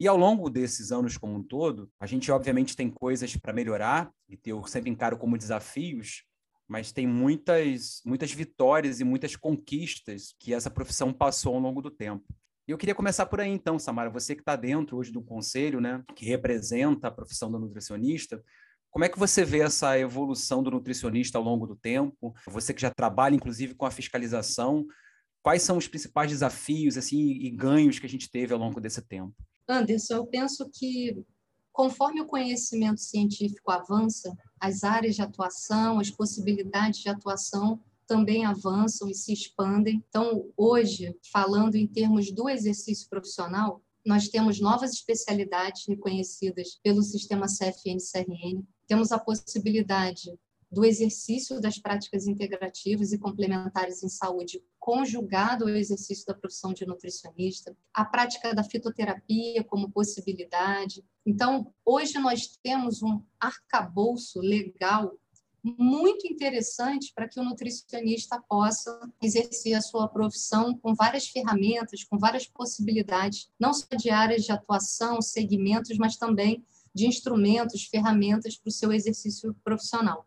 E 0.00 0.08
ao 0.08 0.16
longo 0.16 0.50
desses 0.50 0.90
anos 0.90 1.16
como 1.16 1.36
um 1.36 1.42
todo, 1.42 1.88
a 2.00 2.06
gente 2.06 2.32
obviamente 2.32 2.74
tem 2.74 2.90
coisas 2.90 3.36
para 3.36 3.52
melhorar 3.52 4.10
e 4.28 4.36
eu 4.46 4.64
sempre 4.66 4.90
encaro 4.90 5.16
como 5.16 5.38
desafios, 5.38 6.24
mas 6.72 6.90
tem 6.90 7.06
muitas, 7.06 8.00
muitas 8.02 8.32
vitórias 8.32 8.98
e 8.98 9.04
muitas 9.04 9.36
conquistas 9.36 10.34
que 10.40 10.54
essa 10.54 10.70
profissão 10.70 11.12
passou 11.12 11.54
ao 11.54 11.60
longo 11.60 11.82
do 11.82 11.90
tempo. 11.90 12.24
Eu 12.66 12.78
queria 12.78 12.94
começar 12.94 13.26
por 13.26 13.42
aí, 13.42 13.50
então, 13.50 13.78
Samara, 13.78 14.08
você 14.08 14.34
que 14.34 14.40
está 14.40 14.56
dentro 14.56 14.96
hoje 14.96 15.12
do 15.12 15.22
conselho, 15.22 15.82
né, 15.82 16.02
que 16.16 16.24
representa 16.24 17.08
a 17.08 17.10
profissão 17.10 17.52
do 17.52 17.58
nutricionista, 17.58 18.42
como 18.90 19.04
é 19.04 19.08
que 19.10 19.18
você 19.18 19.44
vê 19.44 19.60
essa 19.60 19.98
evolução 19.98 20.62
do 20.62 20.70
nutricionista 20.70 21.36
ao 21.36 21.44
longo 21.44 21.66
do 21.66 21.76
tempo? 21.76 22.32
Você 22.46 22.72
que 22.72 22.80
já 22.80 22.90
trabalha, 22.90 23.34
inclusive, 23.34 23.74
com 23.74 23.84
a 23.84 23.90
fiscalização, 23.90 24.86
quais 25.42 25.60
são 25.60 25.76
os 25.76 25.86
principais 25.86 26.30
desafios 26.30 26.96
assim, 26.96 27.32
e 27.32 27.50
ganhos 27.50 27.98
que 27.98 28.06
a 28.06 28.08
gente 28.08 28.30
teve 28.30 28.54
ao 28.54 28.58
longo 28.58 28.80
desse 28.80 29.02
tempo? 29.02 29.34
Anderson, 29.68 30.14
eu 30.14 30.26
penso 30.26 30.70
que 30.72 31.22
conforme 31.72 32.20
o 32.20 32.26
conhecimento 32.26 33.00
científico 33.00 33.70
avança, 33.70 34.36
as 34.60 34.84
áreas 34.84 35.14
de 35.14 35.22
atuação, 35.22 35.98
as 35.98 36.10
possibilidades 36.10 37.00
de 37.00 37.08
atuação 37.08 37.80
também 38.06 38.44
avançam 38.44 39.08
e 39.08 39.14
se 39.14 39.32
expandem. 39.32 40.04
Então, 40.08 40.50
hoje, 40.56 41.16
falando 41.32 41.76
em 41.76 41.86
termos 41.86 42.30
do 42.30 42.48
exercício 42.48 43.08
profissional, 43.08 43.82
nós 44.04 44.28
temos 44.28 44.60
novas 44.60 44.92
especialidades 44.92 45.86
reconhecidas 45.86 46.78
pelo 46.82 47.02
sistema 47.02 47.46
CFN-CRN, 47.46 48.64
temos 48.86 49.12
a 49.12 49.18
possibilidade 49.18 50.30
do 50.72 50.86
exercício 50.86 51.60
das 51.60 51.78
práticas 51.78 52.26
integrativas 52.26 53.12
e 53.12 53.18
complementares 53.18 54.02
em 54.02 54.08
saúde, 54.08 54.64
conjugado 54.80 55.64
ao 55.64 55.70
exercício 55.70 56.24
da 56.24 56.34
profissão 56.34 56.72
de 56.72 56.86
nutricionista, 56.86 57.76
a 57.92 58.06
prática 58.06 58.54
da 58.54 58.64
fitoterapia 58.64 59.62
como 59.62 59.90
possibilidade. 59.90 61.04
Então, 61.26 61.70
hoje 61.84 62.18
nós 62.18 62.58
temos 62.62 63.02
um 63.02 63.22
arcabouço 63.38 64.40
legal 64.40 65.14
muito 65.62 66.26
interessante 66.26 67.12
para 67.14 67.28
que 67.28 67.38
o 67.38 67.44
nutricionista 67.44 68.42
possa 68.48 68.98
exercer 69.22 69.74
a 69.74 69.82
sua 69.82 70.08
profissão 70.08 70.76
com 70.78 70.94
várias 70.94 71.28
ferramentas, 71.28 72.02
com 72.02 72.18
várias 72.18 72.46
possibilidades, 72.46 73.48
não 73.60 73.72
só 73.72 73.86
de 73.94 74.10
áreas 74.10 74.42
de 74.42 74.50
atuação, 74.50 75.20
segmentos, 75.20 75.98
mas 75.98 76.16
também 76.16 76.64
de 76.94 77.06
instrumentos, 77.06 77.84
ferramentas 77.84 78.56
para 78.56 78.68
o 78.68 78.72
seu 78.72 78.92
exercício 78.92 79.54
profissional. 79.62 80.26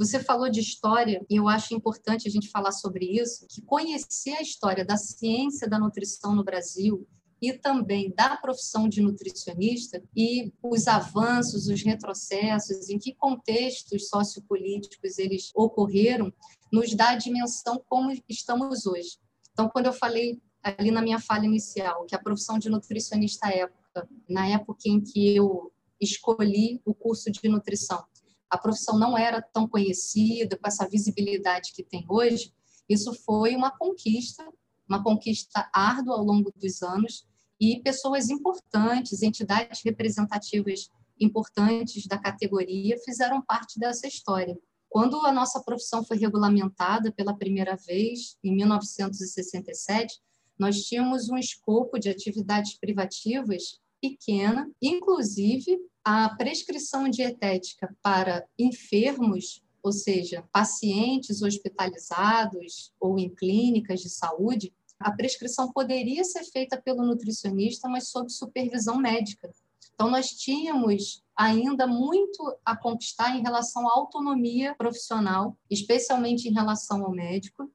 Você 0.00 0.18
falou 0.18 0.48
de 0.48 0.60
história, 0.60 1.22
e 1.28 1.36
eu 1.36 1.46
acho 1.46 1.74
importante 1.74 2.26
a 2.26 2.30
gente 2.30 2.48
falar 2.48 2.72
sobre 2.72 3.04
isso, 3.04 3.46
que 3.46 3.60
conhecer 3.60 4.30
a 4.30 4.40
história 4.40 4.82
da 4.82 4.96
ciência 4.96 5.68
da 5.68 5.78
nutrição 5.78 6.34
no 6.34 6.42
Brasil 6.42 7.06
e 7.38 7.52
também 7.52 8.10
da 8.16 8.34
profissão 8.38 8.88
de 8.88 9.02
nutricionista 9.02 10.02
e 10.16 10.54
os 10.62 10.88
avanços, 10.88 11.68
os 11.68 11.82
retrocessos, 11.82 12.88
em 12.88 12.98
que 12.98 13.14
contextos 13.14 14.08
sociopolíticos 14.08 15.18
eles 15.18 15.50
ocorreram, 15.54 16.32
nos 16.72 16.94
dá 16.94 17.10
a 17.10 17.16
dimensão 17.16 17.78
como 17.86 18.10
estamos 18.26 18.86
hoje. 18.86 19.18
Então, 19.52 19.68
quando 19.68 19.84
eu 19.84 19.92
falei 19.92 20.40
ali 20.62 20.90
na 20.90 21.02
minha 21.02 21.20
fala 21.20 21.44
inicial 21.44 22.06
que 22.06 22.14
a 22.14 22.22
profissão 22.22 22.58
de 22.58 22.70
nutricionista 22.70 23.48
à 23.48 23.50
época, 23.50 24.08
na 24.26 24.48
época 24.48 24.80
em 24.86 24.98
que 24.98 25.36
eu 25.36 25.70
escolhi 26.00 26.80
o 26.86 26.94
curso 26.94 27.30
de 27.30 27.46
nutrição, 27.50 28.02
a 28.50 28.58
profissão 28.58 28.98
não 28.98 29.16
era 29.16 29.40
tão 29.40 29.68
conhecida, 29.68 30.58
com 30.58 30.66
essa 30.66 30.88
visibilidade 30.88 31.72
que 31.72 31.84
tem 31.84 32.04
hoje, 32.08 32.52
isso 32.88 33.14
foi 33.24 33.54
uma 33.54 33.70
conquista, 33.70 34.44
uma 34.88 35.02
conquista 35.02 35.70
árdua 35.72 36.16
ao 36.16 36.24
longo 36.24 36.52
dos 36.56 36.82
anos, 36.82 37.24
e 37.60 37.80
pessoas 37.82 38.30
importantes, 38.30 39.22
entidades 39.22 39.82
representativas 39.84 40.90
importantes 41.20 42.06
da 42.06 42.18
categoria 42.18 42.98
fizeram 43.04 43.42
parte 43.42 43.78
dessa 43.78 44.08
história. 44.08 44.58
Quando 44.88 45.24
a 45.24 45.30
nossa 45.30 45.62
profissão 45.62 46.02
foi 46.02 46.16
regulamentada 46.16 47.12
pela 47.12 47.36
primeira 47.36 47.76
vez, 47.76 48.36
em 48.42 48.56
1967, 48.56 50.18
nós 50.58 50.82
tínhamos 50.82 51.28
um 51.28 51.36
escopo 51.36 51.98
de 51.98 52.08
atividades 52.08 52.76
privativas 52.78 53.78
pequena, 54.00 54.68
inclusive 54.82 55.78
a 56.04 56.28
prescrição 56.36 57.08
dietética 57.08 57.94
para 58.02 58.46
enfermos, 58.58 59.62
ou 59.82 59.92
seja, 59.92 60.44
pacientes 60.52 61.42
hospitalizados 61.42 62.92
ou 62.98 63.18
em 63.18 63.34
clínicas 63.34 64.00
de 64.00 64.08
saúde, 64.08 64.72
a 64.98 65.10
prescrição 65.10 65.72
poderia 65.72 66.24
ser 66.24 66.44
feita 66.44 66.80
pelo 66.80 67.04
nutricionista, 67.04 67.88
mas 67.88 68.08
sob 68.08 68.30
supervisão 68.30 68.98
médica. 68.98 69.50
Então, 69.94 70.10
nós 70.10 70.30
tínhamos 70.30 71.22
ainda 71.36 71.86
muito 71.86 72.56
a 72.64 72.76
conquistar 72.76 73.36
em 73.36 73.42
relação 73.42 73.88
à 73.88 73.92
autonomia 73.92 74.74
profissional, 74.74 75.56
especialmente 75.70 76.48
em 76.48 76.52
relação 76.52 77.04
ao 77.04 77.10
médico. 77.10 77.70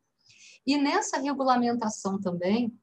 E 0.65 0.77
nessa 0.77 1.19
regulamentação 1.19 2.19
também, 2.19 2.75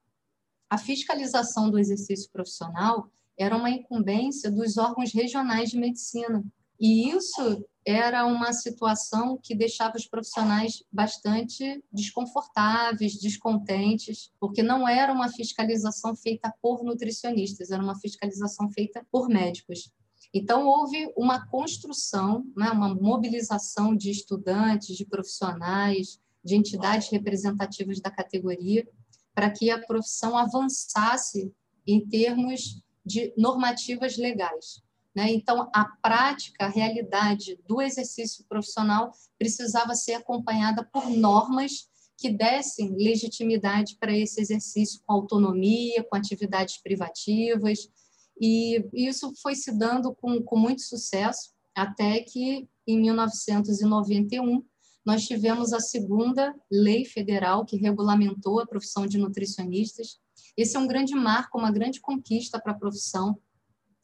a 0.70 0.78
fiscalização 0.78 1.70
do 1.70 1.78
exercício 1.78 2.30
profissional 2.30 3.10
era 3.38 3.56
uma 3.56 3.70
incumbência 3.70 4.50
dos 4.50 4.76
órgãos 4.76 5.12
regionais 5.12 5.70
de 5.70 5.78
medicina. 5.78 6.44
E 6.80 7.10
isso 7.10 7.64
era 7.84 8.24
uma 8.26 8.52
situação 8.52 9.38
que 9.42 9.54
deixava 9.54 9.96
os 9.96 10.06
profissionais 10.06 10.84
bastante 10.92 11.82
desconfortáveis, 11.92 13.18
descontentes, 13.18 14.30
porque 14.38 14.62
não 14.62 14.88
era 14.88 15.12
uma 15.12 15.28
fiscalização 15.28 16.14
feita 16.14 16.52
por 16.62 16.84
nutricionistas, 16.84 17.70
era 17.70 17.82
uma 17.82 17.98
fiscalização 17.98 18.70
feita 18.70 19.04
por 19.10 19.28
médicos. 19.28 19.90
Então, 20.32 20.66
houve 20.66 21.12
uma 21.16 21.46
construção, 21.46 22.44
né, 22.56 22.70
uma 22.70 22.94
mobilização 22.94 23.94
de 23.94 24.10
estudantes, 24.10 24.96
de 24.96 25.04
profissionais, 25.04 26.20
de 26.44 26.56
entidades 26.56 27.10
representativas 27.10 28.00
da 28.00 28.10
categoria, 28.10 28.88
para 29.34 29.50
que 29.50 29.70
a 29.70 29.84
profissão 29.84 30.36
avançasse 30.36 31.52
em 31.86 32.06
termos 32.06 32.82
de 33.04 33.32
normativas 33.36 34.16
legais. 34.16 34.82
Né? 35.14 35.32
Então, 35.32 35.68
a 35.74 35.84
prática, 36.02 36.66
a 36.66 36.68
realidade 36.68 37.58
do 37.66 37.82
exercício 37.82 38.44
profissional 38.48 39.12
precisava 39.38 39.94
ser 39.94 40.14
acompanhada 40.14 40.88
por 40.92 41.08
normas 41.10 41.88
que 42.16 42.30
dessem 42.30 42.94
legitimidade 42.96 43.96
para 43.98 44.16
esse 44.16 44.40
exercício 44.40 45.00
com 45.04 45.12
autonomia, 45.12 46.04
com 46.04 46.16
atividades 46.16 46.80
privativas, 46.80 47.88
e 48.40 48.84
isso 48.92 49.32
foi 49.42 49.54
se 49.54 49.76
dando 49.76 50.14
com, 50.14 50.42
com 50.42 50.56
muito 50.56 50.82
sucesso, 50.82 51.52
até 51.74 52.20
que, 52.20 52.68
em 52.86 53.00
1991, 53.00 54.64
nós 55.04 55.24
tivemos 55.24 55.72
a 55.72 55.80
segunda 55.80 56.54
lei 56.70 57.04
federal 57.04 57.64
que 57.64 57.76
regulamentou 57.76 58.60
a 58.60 58.66
profissão 58.66 59.06
de 59.06 59.18
nutricionistas, 59.18 60.18
esse 60.56 60.76
é 60.76 60.80
um 60.80 60.86
grande 60.86 61.14
marco, 61.14 61.58
uma 61.58 61.70
grande 61.70 62.00
conquista 62.00 62.60
para 62.60 62.72
a 62.72 62.78
profissão. 62.78 63.38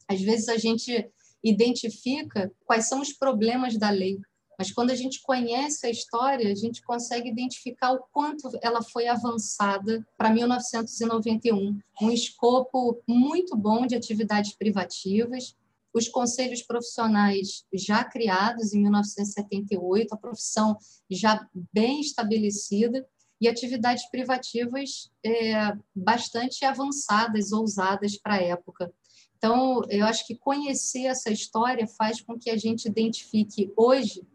Às 0.07 0.21
vezes 0.21 0.49
a 0.49 0.57
gente 0.57 1.09
identifica 1.43 2.51
quais 2.65 2.87
são 2.87 3.01
os 3.01 3.13
problemas 3.13 3.77
da 3.77 3.89
lei, 3.89 4.19
mas 4.59 4.73
quando 4.73 4.91
a 4.91 4.95
gente 4.95 5.21
conhece 5.21 5.87
a 5.87 5.89
história, 5.89 6.51
a 6.51 6.55
gente 6.55 6.81
consegue 6.81 7.29
identificar 7.29 7.93
o 7.93 8.03
quanto 8.11 8.49
ela 8.61 8.83
foi 8.83 9.07
avançada 9.07 10.05
para 10.17 10.33
1991. 10.33 11.79
Um 12.01 12.11
escopo 12.11 13.01
muito 13.07 13.55
bom 13.55 13.87
de 13.87 13.95
atividades 13.95 14.53
privativas, 14.53 15.55
os 15.93 16.09
conselhos 16.09 16.61
profissionais 16.61 17.63
já 17.73 18.03
criados 18.03 18.73
em 18.73 18.81
1978, 18.81 20.13
a 20.13 20.17
profissão 20.17 20.77
já 21.09 21.47
bem 21.71 22.01
estabelecida, 22.01 23.07
e 23.39 23.47
atividades 23.47 24.09
privativas 24.09 25.09
é, 25.25 25.73
bastante 25.95 26.65
avançadas, 26.65 27.51
ousadas 27.51 28.17
para 28.17 28.35
a 28.35 28.41
época. 28.41 28.91
Então, 29.37 29.81
eu 29.89 30.05
acho 30.05 30.27
que 30.27 30.35
conhecer 30.35 31.05
essa 31.05 31.31
história 31.31 31.87
faz 31.87 32.19
com 32.19 32.37
que 32.37 32.49
a 32.49 32.57
gente 32.57 32.87
identifique 32.87 33.71
hoje 33.77 34.27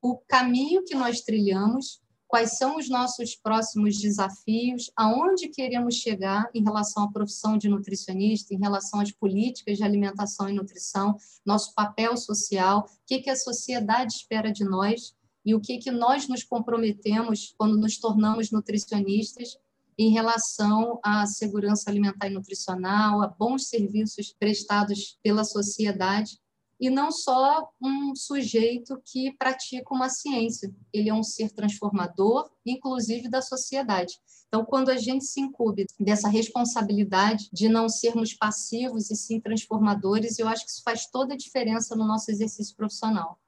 o 0.00 0.16
caminho 0.16 0.84
que 0.84 0.94
nós 0.94 1.22
trilhamos, 1.22 2.00
quais 2.28 2.56
são 2.56 2.76
os 2.76 2.88
nossos 2.88 3.34
próximos 3.34 3.98
desafios, 4.00 4.92
aonde 4.94 5.48
queremos 5.48 5.96
chegar 5.96 6.48
em 6.54 6.62
relação 6.62 7.04
à 7.04 7.10
profissão 7.10 7.58
de 7.58 7.68
nutricionista, 7.68 8.54
em 8.54 8.58
relação 8.58 9.00
às 9.00 9.10
políticas 9.10 9.78
de 9.78 9.82
alimentação 9.82 10.48
e 10.48 10.52
nutrição, 10.52 11.16
nosso 11.44 11.74
papel 11.74 12.16
social, 12.16 12.86
o 12.86 13.06
que, 13.06 13.20
que 13.20 13.30
a 13.30 13.36
sociedade 13.36 14.12
espera 14.12 14.52
de 14.52 14.62
nós 14.62 15.16
e 15.48 15.54
o 15.54 15.60
que, 15.60 15.78
que 15.78 15.90
nós 15.90 16.28
nos 16.28 16.44
comprometemos 16.44 17.54
quando 17.56 17.78
nos 17.78 17.96
tornamos 17.96 18.50
nutricionistas 18.50 19.56
em 19.96 20.10
relação 20.10 21.00
à 21.02 21.24
segurança 21.24 21.88
alimentar 21.88 22.26
e 22.26 22.34
nutricional, 22.34 23.22
a 23.22 23.28
bons 23.28 23.66
serviços 23.66 24.30
prestados 24.38 25.18
pela 25.22 25.44
sociedade, 25.44 26.38
e 26.78 26.90
não 26.90 27.10
só 27.10 27.66
um 27.82 28.14
sujeito 28.14 29.00
que 29.02 29.32
pratica 29.38 29.94
uma 29.94 30.10
ciência, 30.10 30.70
ele 30.92 31.08
é 31.08 31.14
um 31.14 31.22
ser 31.22 31.50
transformador, 31.50 32.50
inclusive 32.66 33.30
da 33.30 33.40
sociedade. 33.40 34.20
Então, 34.48 34.66
quando 34.66 34.90
a 34.90 34.98
gente 34.98 35.24
se 35.24 35.40
incube 35.40 35.86
dessa 35.98 36.28
responsabilidade 36.28 37.48
de 37.50 37.70
não 37.70 37.88
sermos 37.88 38.34
passivos 38.34 39.10
e 39.10 39.16
sim 39.16 39.40
transformadores, 39.40 40.38
eu 40.38 40.46
acho 40.46 40.66
que 40.66 40.70
isso 40.72 40.82
faz 40.84 41.06
toda 41.06 41.32
a 41.32 41.38
diferença 41.38 41.96
no 41.96 42.06
nosso 42.06 42.30
exercício 42.30 42.76
profissional. 42.76 43.40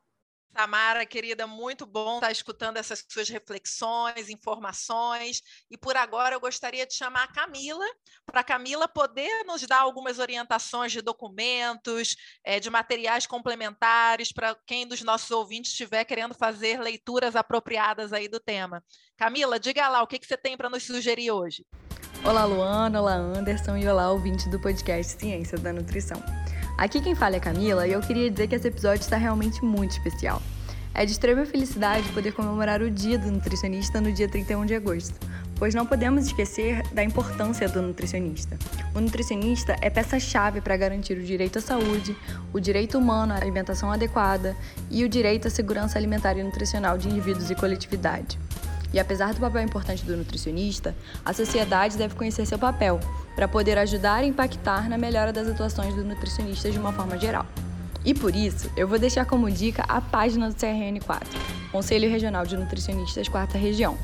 Samara, 0.61 1.07
querida, 1.07 1.47
muito 1.47 1.87
bom 1.87 2.17
estar 2.17 2.31
escutando 2.31 2.77
essas 2.77 3.03
suas 3.09 3.31
reflexões, 3.31 4.29
informações. 4.29 5.41
E 5.71 5.79
por 5.79 5.97
agora 5.97 6.35
eu 6.35 6.41
gostaria 6.41 6.87
de 6.87 6.93
chamar 6.93 7.25
a 7.25 7.33
Camila, 7.33 7.87
para 8.27 8.43
a 8.43 8.45
Camila 8.45 8.87
poder 8.87 9.43
nos 9.47 9.67
dar 9.67 9.81
algumas 9.81 10.19
orientações 10.19 10.93
de 10.93 11.01
documentos, 11.01 12.15
é, 12.45 12.61
de 12.61 12.69
materiais 12.69 13.27
complementares, 13.27 14.35
para 14.35 14.55
quem 14.67 14.87
dos 14.87 15.01
nossos 15.01 15.31
ouvintes 15.31 15.71
estiver 15.71 16.05
querendo 16.05 16.35
fazer 16.35 16.79
leituras 16.79 17.35
apropriadas 17.35 18.13
aí 18.13 18.29
do 18.29 18.39
tema. 18.39 18.85
Camila, 19.17 19.59
diga 19.59 19.89
lá, 19.89 20.03
o 20.03 20.07
que, 20.07 20.19
que 20.19 20.27
você 20.27 20.37
tem 20.37 20.59
para 20.59 20.69
nos 20.69 20.83
sugerir 20.83 21.31
hoje? 21.31 21.65
Olá, 22.23 22.45
Luana, 22.45 23.01
olá, 23.01 23.15
Anderson 23.15 23.79
e 23.79 23.89
olá, 23.89 24.13
ouvinte 24.13 24.47
do 24.51 24.61
podcast 24.61 25.19
Ciência 25.19 25.57
da 25.57 25.73
Nutrição. 25.73 26.23
Aqui 26.81 26.99
quem 26.99 27.15
fala 27.15 27.37
é 27.37 27.41
Camila 27.41 27.87
e 27.87 27.93
eu 27.93 28.01
queria 28.01 28.31
dizer 28.31 28.47
que 28.47 28.55
esse 28.55 28.67
episódio 28.67 29.03
está 29.03 29.19
realmente 29.19 29.63
muito 29.63 29.91
especial. 29.91 30.41
É 30.95 31.05
de 31.05 31.13
extrema 31.13 31.45
felicidade 31.45 32.09
poder 32.09 32.33
comemorar 32.33 32.81
o 32.81 32.91
Dia 32.91 33.19
do 33.19 33.31
Nutricionista 33.31 34.01
no 34.01 34.11
dia 34.11 34.27
31 34.27 34.65
de 34.65 34.75
agosto, 34.75 35.21
pois 35.57 35.75
não 35.75 35.85
podemos 35.85 36.25
esquecer 36.25 36.83
da 36.95 37.05
importância 37.05 37.69
do 37.69 37.83
nutricionista. 37.83 38.59
O 38.95 39.01
nutricionista 39.03 39.77
é 39.83 39.91
peça-chave 39.91 40.63
para 40.63 40.75
garantir 40.75 41.19
o 41.19 41.23
direito 41.23 41.59
à 41.59 41.61
saúde, 41.61 42.17
o 42.51 42.59
direito 42.59 42.97
humano 42.97 43.35
à 43.35 43.37
alimentação 43.37 43.93
adequada 43.93 44.57
e 44.91 45.05
o 45.05 45.09
direito 45.09 45.49
à 45.49 45.51
segurança 45.51 45.99
alimentar 45.99 46.39
e 46.39 46.43
nutricional 46.43 46.97
de 46.97 47.11
indivíduos 47.11 47.51
e 47.51 47.55
coletividade. 47.55 48.39
E 48.93 48.99
apesar 48.99 49.33
do 49.33 49.41
papel 49.41 49.63
importante 49.63 50.05
do 50.05 50.17
nutricionista, 50.17 50.95
a 51.25 51.33
sociedade 51.33 51.97
deve 51.97 52.15
conhecer 52.15 52.45
seu 52.47 52.59
papel 52.59 52.99
para 53.37 53.47
poder 53.47 53.79
ajudar 53.79 54.25
e 54.25 54.29
impactar 54.29 54.89
na 54.89 54.99
melhora 54.99 55.33
das 55.33 55.49
atuações 55.49 55.95
do 55.95 56.05
nutricionista 56.05 56.71
de 56.71 56.79
uma 56.79 56.93
forma 56.93 57.17
geral. 57.19 57.47
E 58.05 58.15
por 58.15 58.35
isso, 58.35 58.71
eu 58.77 58.89
vou 58.89 58.99
deixar 58.99 59.25
como 59.27 59.51
dica 59.51 59.85
a 59.87 60.01
página 60.01 60.49
do 60.49 60.55
CRN4, 60.55 61.27
Conselho 61.71 62.11
Regional 62.11 62.47
de 62.47 62.57
Nutricionistas 62.57 63.29
Quarta 63.29 63.59
Região, 63.59 63.97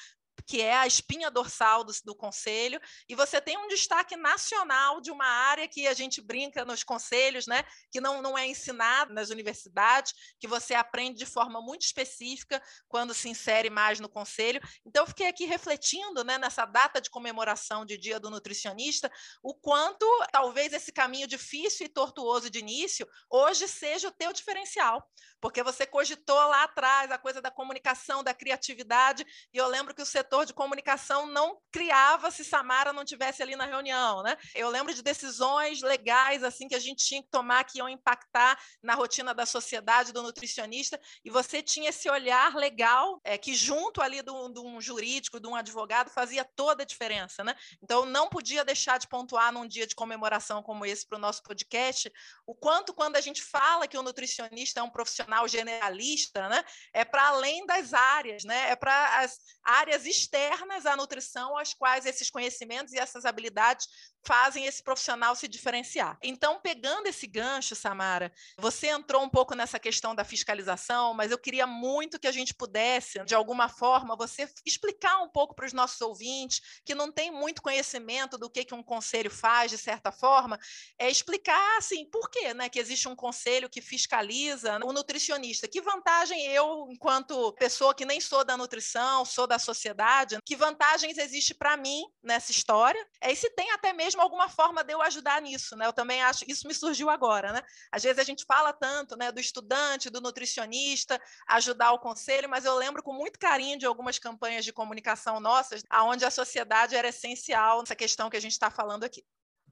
que 0.48 0.62
é 0.62 0.76
a 0.76 0.88
espinha 0.88 1.30
dorsal 1.30 1.84
do, 1.84 1.94
do, 2.06 2.16
conselho, 2.16 2.80
e 3.08 3.14
você 3.14 3.42
tem 3.42 3.58
um 3.58 3.68
destaque 3.68 4.16
nacional 4.16 5.02
de 5.02 5.12
uma 5.12 5.28
área 5.28 5.68
que 5.68 5.86
a 5.86 5.94
gente 5.94 6.22
brinca 6.22 6.64
nos 6.64 6.84
conselhos, 6.84 7.46
né, 7.46 7.64
que 7.92 8.00
não, 8.00 8.22
não 8.22 8.38
é 8.38 8.48
ensinado 8.48 9.14
nas 9.14 9.30
universidades, 9.30 10.14
que 10.40 10.48
você 10.48 10.74
aprende 10.74 11.18
de 11.18 11.26
forma 11.26 11.62
muito 11.62 11.82
específica 11.82 12.64
quando 12.88 13.14
se 13.14 13.28
insere 13.28 13.70
mais 13.70 14.00
no 14.00 14.08
conselho. 14.08 14.62
Então, 14.86 15.04
eu 15.04 15.08
fiquei 15.08 15.28
aqui 15.28 15.46
refletindo 15.46 16.24
né, 16.24 16.38
nessa 16.38 16.66
data 16.66 17.02
de 17.02 17.10
comemoração 17.10 17.86
de 17.86 17.98
Dia 17.98 18.20
do 18.20 18.30
Nutricionista, 18.30 19.12
o 19.44 19.54
quanto 19.54 20.06
talvez 20.32 20.72
esse 20.72 20.94
caminho 20.94 21.28
difícil 21.28 21.86
e 21.86 21.90
tortuoso 21.90 22.50
de 22.50 22.60
início 22.60 23.08
hoje 23.30 23.68
seja 23.68 24.08
o 24.08 24.12
teu 24.12 24.32
diferencial, 24.32 25.06
porque 25.42 25.62
você 25.62 25.86
cogitou 25.86 26.36
lá 26.36 26.64
atrás 26.64 27.12
a 27.12 27.18
coisa 27.18 27.42
da 27.42 27.52
comunicação, 27.52 28.24
da 28.24 28.34
criatividade, 28.34 29.26
e 29.54 29.58
eu 29.58 29.68
lembro 29.68 29.94
que 29.94 30.02
o 30.02 30.06
setor 30.06 30.37
de 30.46 30.54
comunicação 30.54 31.26
não 31.28 31.60
criava 31.72 32.32
se 32.32 32.44
Samara 32.44 32.94
não 32.94 33.06
tivesse 33.06 33.42
ali 33.42 33.56
na 33.56 33.66
reunião, 33.66 34.24
né? 34.24 34.38
Eu 34.56 34.70
lembro 34.70 34.94
de 34.94 35.02
decisões 35.02 35.82
legais 35.82 36.44
assim 36.44 36.68
que 36.68 36.76
a 36.76 36.80
gente 36.80 37.06
tinha 37.06 37.22
que 37.22 37.30
tomar 37.30 37.64
que 37.64 37.78
iam 37.80 37.90
impactar 37.90 38.60
na 38.82 38.96
rotina 38.96 39.34
da 39.34 39.46
sociedade 39.46 40.12
do 40.12 40.22
nutricionista, 40.22 41.00
e 41.24 41.30
você 41.30 41.62
tinha 41.62 41.90
esse 41.90 42.10
olhar 42.10 42.56
legal 42.56 43.20
é, 43.24 43.38
que 43.38 43.54
junto 43.54 44.02
ali 44.02 44.22
de 44.22 44.32
um 44.32 44.82
jurídico, 44.82 45.40
de 45.40 45.48
um 45.48 45.56
advogado, 45.56 46.10
fazia 46.10 46.44
toda 46.44 46.84
a 46.84 46.86
diferença, 46.86 47.44
né? 47.44 47.56
Então 47.82 48.06
não 48.06 48.30
podia 48.30 48.64
deixar 48.64 48.98
de 48.98 49.08
pontuar 49.08 49.52
num 49.52 49.68
dia 49.68 49.88
de 49.88 49.96
comemoração 49.96 50.64
como 50.64 50.86
esse 50.86 51.08
para 51.08 51.18
o 51.18 51.22
nosso 51.22 51.44
podcast, 51.44 52.12
o 52.46 52.56
quanto 52.56 52.94
quando 52.94 53.16
a 53.16 53.22
gente 53.22 53.42
fala 53.42 53.88
que 53.88 53.98
o 53.98 54.04
nutricionista 54.04 54.80
é 54.80 54.84
um 54.84 54.90
profissional 54.90 55.48
generalista, 55.48 56.48
né? 56.50 56.64
É 56.94 57.06
para 57.06 57.28
além 57.28 57.66
das 57.66 57.94
áreas, 57.94 58.44
né? 58.44 58.72
É 58.72 58.76
para 58.76 59.20
as 59.20 59.38
áreas 59.64 60.06
externas 60.28 60.86
à 60.86 60.96
nutrição, 60.96 61.58
às 61.58 61.74
quais 61.74 62.06
esses 62.06 62.30
conhecimentos 62.30 62.94
e 62.94 63.00
essas 63.00 63.26
habilidades 63.26 63.88
fazem 64.26 64.66
esse 64.66 64.84
profissional 64.84 65.36
se 65.36 65.48
diferenciar. 65.48 66.18
Então, 66.22 66.60
pegando 66.60 67.08
esse 67.08 67.26
gancho, 67.26 67.76
Samara, 67.76 68.32
você 68.58 68.88
entrou 68.88 69.24
um 69.24 69.30
pouco 69.30 69.56
nessa 69.56 69.80
questão 69.80 70.14
da 70.14 70.24
fiscalização, 70.24 71.14
mas 71.14 71.32
eu 71.32 71.38
queria 71.38 71.66
muito 71.66 72.20
que 72.20 72.28
a 72.28 72.32
gente 72.32 72.54
pudesse, 72.54 73.24
de 73.26 73.36
alguma 73.36 73.70
forma, 73.70 74.16
você 74.16 74.50
explicar 74.66 75.20
um 75.20 75.30
pouco 75.30 75.56
para 75.56 75.66
os 75.66 75.74
nossos 75.74 76.02
ouvintes 76.02 76.82
que 76.86 76.96
não 76.96 77.12
tem 77.12 77.32
muito 77.32 77.62
conhecimento 77.62 78.38
do 78.38 78.50
que, 78.50 78.66
que 78.66 78.74
um 78.74 78.84
conselho 78.84 79.32
faz, 79.32 79.72
de 79.72 79.78
certa 79.78 80.12
forma, 80.12 80.60
é 81.00 81.10
explicar 81.10 81.78
assim, 81.78 82.06
por 82.10 82.30
quê, 82.30 82.54
né, 82.54 82.70
que 82.70 82.80
existe 82.80 83.08
um 83.08 83.16
conselho 83.16 83.70
que 83.70 83.82
fiscaliza 83.82 84.80
o 84.84 84.94
nutricionista. 84.94 85.68
Que 85.68 85.82
vantagem 85.82 86.46
eu, 86.48 86.88
enquanto 86.90 87.54
pessoa 87.54 87.94
que 87.94 88.06
nem 88.06 88.20
sou 88.20 88.44
da 88.44 88.58
nutrição, 88.58 89.26
sou 89.26 89.48
da 89.48 89.60
sociedade, 89.60 90.38
que 90.46 90.56
vantagens 90.56 91.18
existe 91.18 91.54
para 91.54 91.78
mim 91.78 92.04
nessa 92.22 92.52
história, 92.52 93.06
é, 93.22 93.32
e 93.32 93.36
se 93.36 93.50
tem 93.52 93.72
até 93.72 93.94
mesmo 94.08 94.22
alguma 94.22 94.48
forma 94.48 94.84
de 94.84 94.94
eu 94.94 95.02
ajudar 95.02 95.42
nisso, 95.42 95.76
né? 95.76 95.86
Eu 95.86 95.92
também 95.92 96.22
acho, 96.24 96.46
isso 96.48 96.66
me 96.66 96.74
surgiu 96.74 97.10
agora, 97.10 97.52
né? 97.52 97.62
Às 97.92 98.04
vezes 98.04 98.18
a 98.18 98.24
gente 98.24 98.46
fala 98.46 98.72
tanto, 98.72 99.18
né, 99.18 99.32
do 99.34 99.40
estudante, 99.40 100.10
do 100.10 100.22
nutricionista, 100.22 101.20
ajudar 101.50 101.92
o 101.92 102.00
conselho, 102.00 102.50
mas 102.50 102.64
eu 102.64 102.76
lembro 102.76 103.04
com 103.04 103.14
muito 103.14 103.38
carinho 103.38 103.78
de 103.78 103.86
algumas 103.86 104.18
campanhas 104.18 104.64
de 104.64 104.72
comunicação 104.72 105.42
nossas, 105.42 105.84
aonde 105.90 106.24
a 106.24 106.32
sociedade 106.32 106.96
era 106.96 107.10
essencial 107.10 107.80
nessa 107.80 107.96
questão 107.96 108.30
que 108.30 108.38
a 108.38 108.42
gente 108.42 108.54
está 108.54 108.72
falando 108.72 109.04
aqui. 109.04 109.24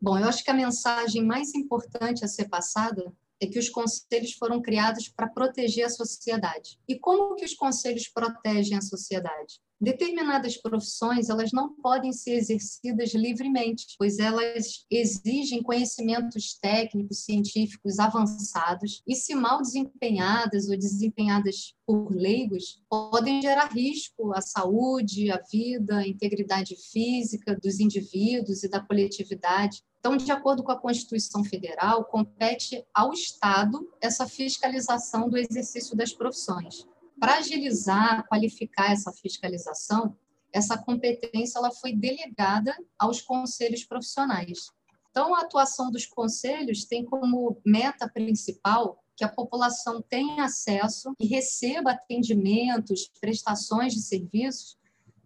Bom, 0.02 0.20
eu 0.20 0.28
acho 0.28 0.44
que 0.44 0.52
a 0.52 0.54
mensagem 0.54 1.24
mais 1.24 1.56
importante 1.56 2.26
a 2.26 2.28
ser 2.28 2.50
passada 2.50 3.14
é 3.42 3.48
que 3.48 3.60
os 3.60 3.70
conselhos 3.70 4.34
foram 4.34 4.62
criados 4.62 5.08
para 5.08 5.30
proteger 5.30 5.86
a 5.86 5.90
sociedade. 5.90 6.78
E 6.88 7.00
como 7.00 7.36
que 7.36 7.46
os 7.46 7.54
conselhos 7.54 8.10
protegem 8.10 8.78
a 8.78 8.82
sociedade? 8.82 9.62
Determinadas 9.80 10.56
profissões, 10.56 11.28
elas 11.30 11.52
não 11.52 11.76
podem 11.76 12.14
ser 12.14 12.36
exercidas 12.36 13.14
livremente, 13.14 13.96
pois 13.98 14.20
elas 14.20 14.86
exigem 14.90 15.62
conhecimentos 15.62 16.58
técnicos, 16.62 17.26
científicos 17.26 18.00
avançados, 18.00 19.02
e 19.06 19.16
se 19.16 19.36
mal 19.36 19.62
desempenhadas 19.62 20.70
ou 20.70 20.78
desempenhadas 20.78 21.74
por 21.86 22.16
leigos, 22.16 22.82
podem 22.90 23.42
gerar 23.42 23.68
risco 23.68 24.34
à 24.34 24.42
saúde, 24.42 25.30
à 25.30 25.42
vida, 25.52 25.98
à 25.98 26.08
integridade 26.08 26.76
física 26.92 27.58
dos 27.62 27.80
indivíduos 27.80 28.64
e 28.64 28.70
da 28.70 28.80
coletividade. 28.80 29.84
Então, 30.00 30.16
de 30.16 30.32
acordo 30.32 30.64
com 30.64 30.72
a 30.72 30.80
Constituição 30.80 31.44
Federal, 31.44 32.06
compete 32.06 32.86
ao 32.94 33.12
Estado 33.12 33.92
essa 34.00 34.28
fiscalização 34.28 35.30
do 35.30 35.38
exercício 35.38 35.98
das 35.98 36.14
profissões. 36.14 36.86
Para 37.20 37.38
agilizar, 37.38 38.28
qualificar 38.28 38.92
essa 38.92 39.12
fiscalização, 39.12 40.16
essa 40.52 40.78
competência 40.78 41.60
ela 41.60 41.72
foi 41.72 41.94
delegada 41.94 42.76
aos 42.98 43.22
conselhos 43.22 43.84
profissionais. 43.84 44.72
Então, 45.10 45.34
a 45.34 45.42
atuação 45.42 45.92
dos 45.92 46.06
conselhos 46.06 46.86
tem 46.86 47.06
como 47.06 47.58
meta 47.66 48.10
principal 48.10 49.02
que 49.16 49.24
a 49.24 49.30
população 49.30 50.02
tenha 50.02 50.44
acesso 50.44 51.14
e 51.20 51.26
receba 51.26 51.92
atendimentos, 51.92 53.10
prestações 53.22 53.94
de 53.94 54.02
serviços 54.02 54.78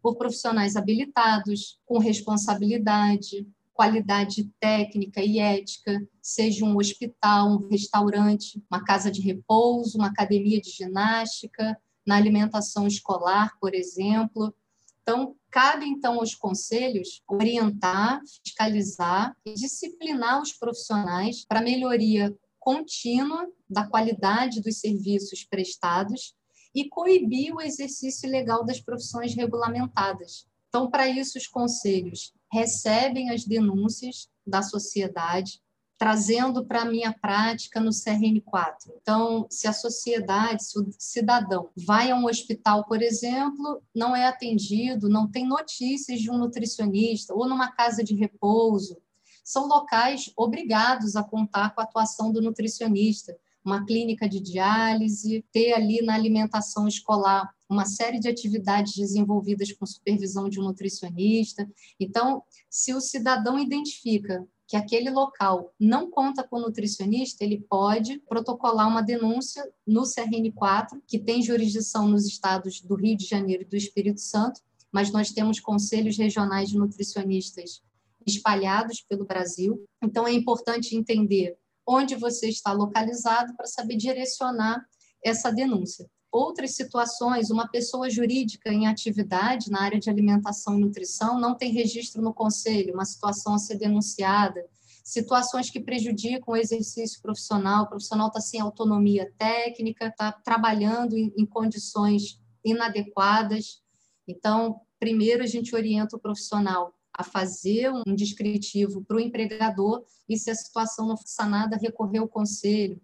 por 0.01 0.15
profissionais 0.15 0.75
habilitados, 0.75 1.79
com 1.85 1.97
responsabilidade, 1.97 3.47
qualidade 3.79 4.43
técnica 4.59 5.23
e 5.23 5.39
ética, 5.39 6.05
seja 6.21 6.65
um 6.65 6.75
hospital, 6.75 7.51
um 7.51 7.69
restaurante, 7.69 8.61
uma 8.69 8.83
casa 8.83 9.09
de 9.09 9.21
repouso, 9.21 9.97
uma 9.97 10.07
academia 10.07 10.59
de 10.59 10.69
ginástica, 10.69 11.79
na 12.05 12.17
alimentação 12.17 12.85
escolar, 12.85 13.57
por 13.57 13.73
exemplo. 13.73 14.53
Então, 15.01 15.33
cabe 15.49 15.85
então 15.85 16.19
aos 16.19 16.35
conselhos 16.35 17.23
orientar, 17.25 18.19
fiscalizar 18.43 19.33
e 19.45 19.53
disciplinar 19.53 20.41
os 20.41 20.51
profissionais 20.51 21.45
para 21.45 21.61
melhoria 21.61 22.37
contínua 22.59 23.47
da 23.69 23.87
qualidade 23.87 24.61
dos 24.61 24.81
serviços 24.81 25.45
prestados 25.45 26.35
e 26.75 26.89
coibir 26.89 27.55
o 27.55 27.61
exercício 27.61 28.27
ilegal 28.27 28.65
das 28.65 28.81
profissões 28.81 29.33
regulamentadas. 29.33 30.45
Então, 30.67 30.89
para 30.89 31.07
isso, 31.07 31.37
os 31.37 31.47
conselhos 31.47 32.33
recebem 32.51 33.29
as 33.29 33.45
denúncias 33.45 34.27
da 34.45 34.61
sociedade, 34.61 35.61
trazendo 35.97 36.65
para 36.65 36.83
a 36.83 36.85
minha 36.85 37.13
prática 37.13 37.79
no 37.79 37.89
CRN4. 37.89 38.89
Então, 39.01 39.45
se 39.49 39.67
a 39.67 39.73
sociedade, 39.73 40.63
se 40.63 40.79
o 40.79 40.87
cidadão 40.97 41.69
vai 41.75 42.09
a 42.09 42.15
um 42.15 42.25
hospital, 42.25 42.85
por 42.85 43.01
exemplo, 43.01 43.81
não 43.93 44.15
é 44.15 44.25
atendido, 44.25 45.09
não 45.09 45.29
tem 45.29 45.45
notícias 45.45 46.21
de 46.21 46.31
um 46.31 46.37
nutricionista, 46.37 47.33
ou 47.33 47.47
numa 47.47 47.71
casa 47.71 48.01
de 48.01 48.15
repouso, 48.15 48.97
são 49.43 49.67
locais 49.67 50.31
obrigados 50.37 51.15
a 51.15 51.23
contar 51.23 51.75
com 51.75 51.81
a 51.81 51.83
atuação 51.83 52.31
do 52.31 52.41
nutricionista, 52.41 53.35
uma 53.65 53.85
clínica 53.85 54.27
de 54.29 54.39
diálise, 54.39 55.43
ter 55.51 55.73
ali 55.73 56.01
na 56.01 56.15
alimentação 56.15 56.87
escolar 56.87 57.53
uma 57.69 57.85
série 57.85 58.19
de 58.19 58.27
atividades 58.27 58.95
desenvolvidas 58.95 59.71
com 59.71 59.85
supervisão 59.85 60.49
de 60.49 60.59
um 60.59 60.63
nutricionista. 60.63 61.69
Então, 61.99 62.41
se 62.69 62.93
o 62.93 62.99
cidadão 62.99 63.59
identifica 63.59 64.45
que 64.67 64.75
aquele 64.75 65.09
local 65.09 65.73
não 65.79 66.09
conta 66.09 66.43
com 66.43 66.59
nutricionista, 66.59 67.43
ele 67.43 67.65
pode 67.69 68.19
protocolar 68.27 68.87
uma 68.87 69.01
denúncia 69.01 69.67
no 69.85 70.03
CRN4, 70.03 71.01
que 71.07 71.19
tem 71.19 71.41
jurisdição 71.41 72.07
nos 72.07 72.25
estados 72.25 72.81
do 72.81 72.95
Rio 72.95 73.17
de 73.17 73.25
Janeiro 73.25 73.63
e 73.63 73.65
do 73.67 73.75
Espírito 73.75 74.19
Santo, 74.19 74.61
mas 74.91 75.11
nós 75.11 75.31
temos 75.31 75.59
conselhos 75.59 76.17
regionais 76.17 76.69
de 76.69 76.77
nutricionistas 76.77 77.81
espalhados 78.25 79.01
pelo 79.01 79.25
Brasil. 79.25 79.83
Então, 80.03 80.27
é 80.27 80.33
importante 80.33 80.95
entender 80.95 81.57
onde 81.87 82.15
você 82.15 82.47
está 82.47 82.71
localizado 82.71 83.55
para 83.55 83.65
saber 83.65 83.95
direcionar 83.95 84.85
essa 85.23 85.51
denúncia. 85.51 86.07
Outras 86.31 86.75
situações, 86.75 87.49
uma 87.49 87.67
pessoa 87.67 88.09
jurídica 88.09 88.71
em 88.71 88.85
atividade 88.85 89.71
na 89.71 89.81
área 89.81 89.99
de 89.99 90.09
alimentação 90.09 90.77
e 90.77 90.81
nutrição 90.81 91.39
não 91.39 91.55
tem 91.55 91.71
registro 91.71 92.21
no 92.21 92.33
conselho, 92.33 92.93
uma 92.93 93.05
situação 93.05 93.55
a 93.55 93.57
ser 93.57 93.77
denunciada, 93.77 94.63
situações 95.03 95.71
que 95.71 95.79
prejudicam 95.79 96.53
o 96.53 96.57
exercício 96.57 97.19
profissional, 97.19 97.85
o 97.85 97.89
profissional 97.89 98.27
está 98.27 98.39
sem 98.39 98.61
autonomia 98.61 99.33
técnica, 99.39 100.07
está 100.07 100.31
trabalhando 100.31 101.17
em, 101.17 101.33
em 101.35 101.45
condições 101.47 102.39
inadequadas. 102.63 103.81
Então, 104.27 104.81
primeiro 104.99 105.41
a 105.41 105.47
gente 105.47 105.75
orienta 105.75 106.15
o 106.15 106.19
profissional 106.19 106.93
a 107.11 107.23
fazer 107.23 107.91
um 107.91 108.15
descritivo 108.15 109.03
para 109.03 109.17
o 109.17 109.19
empregador 109.19 110.05
e, 110.27 110.37
se 110.37 110.51
a 110.51 110.55
situação 110.55 111.07
não 111.07 111.17
for 111.17 111.27
sanada, 111.27 111.75
recorrer 111.75 112.19
ao 112.19 112.27
conselho. 112.27 113.01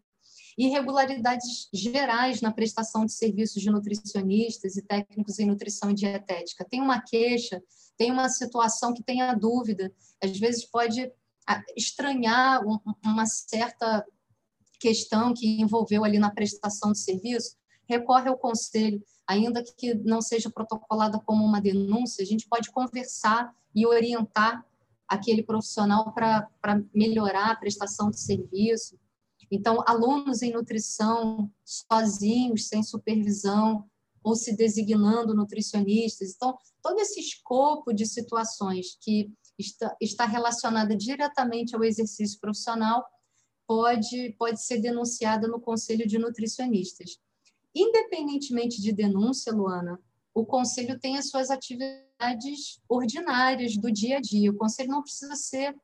Irregularidades 0.57 1.67
gerais 1.73 2.41
na 2.41 2.51
prestação 2.51 3.05
de 3.05 3.11
serviços 3.11 3.61
de 3.61 3.69
nutricionistas 3.69 4.77
e 4.77 4.81
técnicos 4.81 5.37
em 5.39 5.47
nutrição 5.47 5.91
e 5.91 5.93
dietética. 5.93 6.65
Tem 6.69 6.81
uma 6.81 7.01
queixa, 7.01 7.61
tem 7.97 8.11
uma 8.11 8.29
situação 8.29 8.93
que 8.93 9.03
tem 9.03 9.21
a 9.21 9.33
dúvida, 9.33 9.91
às 10.23 10.37
vezes 10.39 10.65
pode 10.65 11.11
estranhar 11.75 12.61
uma 13.03 13.25
certa 13.25 14.05
questão 14.79 15.33
que 15.33 15.61
envolveu 15.61 16.03
ali 16.03 16.19
na 16.19 16.31
prestação 16.31 16.91
de 16.91 16.99
serviço, 16.99 17.55
recorre 17.87 18.29
ao 18.29 18.37
conselho, 18.37 19.03
ainda 19.27 19.63
que 19.63 19.93
não 19.93 20.21
seja 20.21 20.49
protocolada 20.49 21.19
como 21.19 21.43
uma 21.43 21.61
denúncia, 21.61 22.23
a 22.23 22.25
gente 22.25 22.47
pode 22.47 22.71
conversar 22.71 23.53
e 23.73 23.85
orientar 23.85 24.65
aquele 25.07 25.43
profissional 25.43 26.11
para 26.11 26.49
melhorar 26.93 27.51
a 27.51 27.55
prestação 27.55 28.09
de 28.09 28.19
serviço. 28.19 28.97
Então, 29.51 29.83
alunos 29.87 30.41
em 30.41 30.51
nutrição 30.51 31.51
sozinhos, 31.63 32.67
sem 32.67 32.83
supervisão, 32.83 33.85
ou 34.25 34.35
se 34.35 34.55
designando 34.55 35.35
nutricionistas. 35.35 36.33
Então, 36.35 36.57
todo 36.81 36.99
esse 36.99 37.19
escopo 37.19 37.93
de 37.93 38.07
situações 38.07 38.97
que 38.99 39.31
está, 39.57 39.95
está 40.01 40.25
relacionada 40.25 40.95
diretamente 40.95 41.75
ao 41.75 41.83
exercício 41.83 42.39
profissional 42.39 43.05
pode, 43.67 44.35
pode 44.37 44.63
ser 44.63 44.79
denunciada 44.79 45.47
no 45.47 45.61
Conselho 45.61 46.07
de 46.07 46.17
Nutricionistas. 46.17 47.19
Independentemente 47.73 48.81
de 48.81 48.91
denúncia, 48.91 49.53
Luana, 49.53 49.99
o 50.33 50.45
conselho 50.45 50.99
tem 50.99 51.17
as 51.17 51.29
suas 51.29 51.49
atividades 51.49 52.79
ordinárias 52.89 53.77
do 53.77 53.91
dia 53.91 54.17
a 54.17 54.21
dia. 54.21 54.51
O 54.51 54.57
conselho 54.57 54.89
não 54.89 55.03
precisa 55.03 55.35
ser 55.35 55.75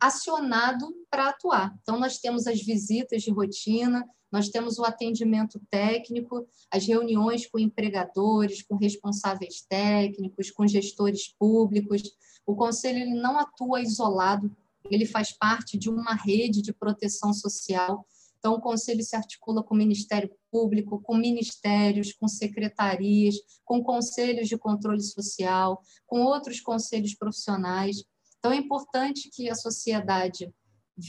acionado 0.00 0.86
para 1.10 1.28
atuar. 1.28 1.74
Então, 1.82 1.98
nós 1.98 2.18
temos 2.18 2.46
as 2.46 2.60
visitas 2.60 3.22
de 3.22 3.30
rotina, 3.30 4.04
nós 4.30 4.48
temos 4.48 4.78
o 4.78 4.84
atendimento 4.84 5.60
técnico, 5.70 6.46
as 6.70 6.86
reuniões 6.86 7.46
com 7.46 7.58
empregadores, 7.58 8.62
com 8.62 8.76
responsáveis 8.76 9.64
técnicos, 9.68 10.50
com 10.50 10.66
gestores 10.66 11.28
públicos. 11.38 12.02
O 12.44 12.56
conselho 12.56 12.98
ele 12.98 13.14
não 13.14 13.38
atua 13.38 13.80
isolado, 13.80 14.54
ele 14.90 15.06
faz 15.06 15.32
parte 15.32 15.78
de 15.78 15.88
uma 15.88 16.14
rede 16.14 16.60
de 16.60 16.72
proteção 16.72 17.32
social 17.32 18.04
então, 18.44 18.56
o 18.56 18.60
conselho 18.60 19.02
se 19.02 19.16
articula 19.16 19.62
com 19.62 19.74
o 19.74 19.78
Ministério 19.78 20.30
Público, 20.50 21.00
com 21.00 21.16
ministérios, 21.16 22.12
com 22.12 22.28
secretarias, 22.28 23.36
com 23.64 23.82
conselhos 23.82 24.50
de 24.50 24.58
controle 24.58 25.00
social, 25.00 25.80
com 26.06 26.20
outros 26.20 26.60
conselhos 26.60 27.14
profissionais. 27.14 28.04
Então, 28.44 28.52
é 28.52 28.56
importante 28.56 29.30
que 29.32 29.48
a 29.48 29.54
sociedade 29.54 30.52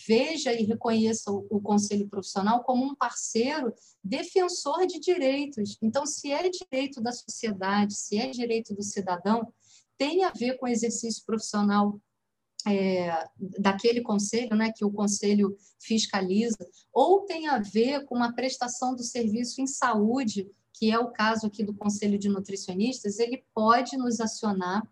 veja 0.07 0.53
e 0.53 0.63
reconheça 0.63 1.29
o, 1.29 1.45
o, 1.49 1.59
conselho 1.59 2.07
profissional 2.07 2.63
como 2.63 2.85
um 2.85 2.95
parceiro 2.95 3.73
defensor 4.01 4.87
de 4.87 5.01
direitos. 5.01 5.77
Então, 5.81 6.05
se 6.05 6.31
é 6.31 6.49
direito 6.49 7.01
da 7.01 7.11
sociedade, 7.11 7.93
se 7.93 8.17
é 8.17 8.29
direito 8.29 8.73
do 8.73 8.81
cidadão, 8.81 9.53
tem 9.97 10.23
a 10.23 10.31
ver 10.31 10.57
com 10.57 10.65
o 10.65 10.69
exercício 10.69 11.25
profissional 11.25 11.99
é, 12.65 13.27
daquele 13.59 13.99
conselho, 13.99 14.55
né, 14.55 14.71
que 14.73 14.85
o 14.85 14.91
conselho 14.91 15.57
fiscaliza, 15.77 16.65
ou 16.93 17.25
tem 17.25 17.49
a 17.49 17.59
ver 17.59 18.05
com 18.05 18.15
uma 18.15 18.33
prestação 18.33 18.95
do 18.95 19.03
serviço 19.03 19.59
em 19.59 19.67
saúde 19.67 20.49
que 20.77 20.91
é 20.91 20.99
o 20.99 21.11
caso 21.11 21.47
aqui 21.47 21.63
do 21.63 21.73
Conselho 21.73 22.19
de 22.19 22.27
Nutricionistas, 22.27 23.17
ele 23.17 23.43
pode 23.53 23.95
nos 23.97 24.19
acionar 24.19 24.85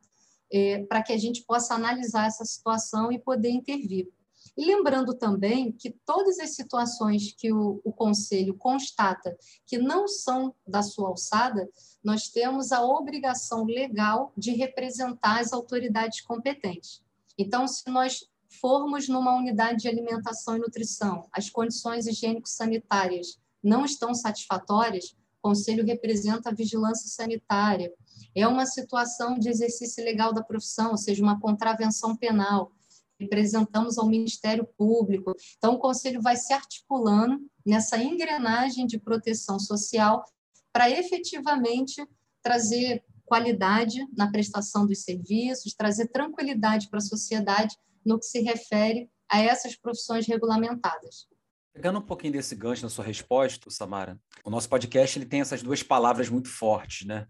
é, 0.53 0.85
para 0.85 1.01
que 1.01 1.11
a 1.11 1.17
gente 1.17 1.43
possa 1.43 1.73
analisar 1.73 2.27
essa 2.27 2.45
situação 2.45 3.11
e 3.11 3.17
poder 3.17 3.49
intervir. 3.49 4.07
E 4.55 4.65
lembrando 4.65 5.15
também 5.15 5.71
que 5.71 5.89
todas 6.05 6.37
as 6.39 6.55
situações 6.55 7.33
que 7.35 7.51
o, 7.51 7.81
o 7.83 7.91
Conselho 7.91 8.53
constata 8.53 9.35
que 9.65 9.79
não 9.79 10.07
são 10.07 10.53
da 10.67 10.83
sua 10.83 11.09
alçada, 11.09 11.67
nós 12.03 12.29
temos 12.29 12.71
a 12.71 12.85
obrigação 12.85 13.65
legal 13.65 14.31
de 14.37 14.51
representar 14.51 15.39
as 15.39 15.51
autoridades 15.51 16.21
competentes. 16.21 17.01
Então, 17.35 17.67
se 17.67 17.89
nós 17.89 18.27
formos 18.61 19.07
numa 19.09 19.35
unidade 19.35 19.81
de 19.81 19.87
alimentação 19.87 20.55
e 20.55 20.59
nutrição, 20.59 21.27
as 21.31 21.49
condições 21.49 22.05
higiênico-sanitárias 22.05 23.39
não 23.63 23.85
estão 23.85 24.13
satisfatórias, 24.13 25.15
o 25.39 25.49
Conselho 25.49 25.85
representa 25.85 26.49
a 26.49 26.53
vigilância 26.53 27.09
sanitária. 27.09 27.91
É 28.35 28.47
uma 28.47 28.65
situação 28.65 29.37
de 29.37 29.49
exercício 29.49 30.03
legal 30.03 30.33
da 30.33 30.43
profissão, 30.43 30.91
ou 30.91 30.97
seja, 30.97 31.23
uma 31.23 31.39
contravenção 31.39 32.15
penal 32.15 32.71
representamos 33.19 33.97
ao 33.97 34.07
Ministério 34.07 34.67
Público. 34.77 35.33
Então, 35.57 35.75
o 35.75 35.79
Conselho 35.79 36.21
vai 36.21 36.35
se 36.35 36.53
articulando 36.53 37.39
nessa 37.65 37.97
engrenagem 37.97 38.85
de 38.85 38.99
proteção 38.99 39.59
social 39.59 40.23
para 40.71 40.89
efetivamente 40.89 42.05
trazer 42.41 43.03
qualidade 43.25 44.05
na 44.15 44.29
prestação 44.29 44.85
dos 44.85 45.03
serviços, 45.03 45.73
trazer 45.73 46.07
tranquilidade 46.07 46.89
para 46.89 46.97
a 46.97 47.01
sociedade 47.01 47.77
no 48.05 48.19
que 48.19 48.25
se 48.25 48.41
refere 48.41 49.09
a 49.29 49.41
essas 49.41 49.75
profissões 49.75 50.27
regulamentadas. 50.27 51.27
Pegando 51.73 51.99
um 51.99 52.03
pouquinho 52.03 52.33
desse 52.33 52.55
gancho 52.55 52.83
na 52.83 52.89
sua 52.89 53.05
resposta, 53.05 53.69
Samara, 53.71 54.19
o 54.43 54.49
nosso 54.49 54.69
podcast 54.69 55.17
ele 55.17 55.25
tem 55.25 55.41
essas 55.41 55.63
duas 55.63 55.81
palavras 55.81 56.29
muito 56.29 56.49
fortes, 56.49 57.07
né? 57.07 57.25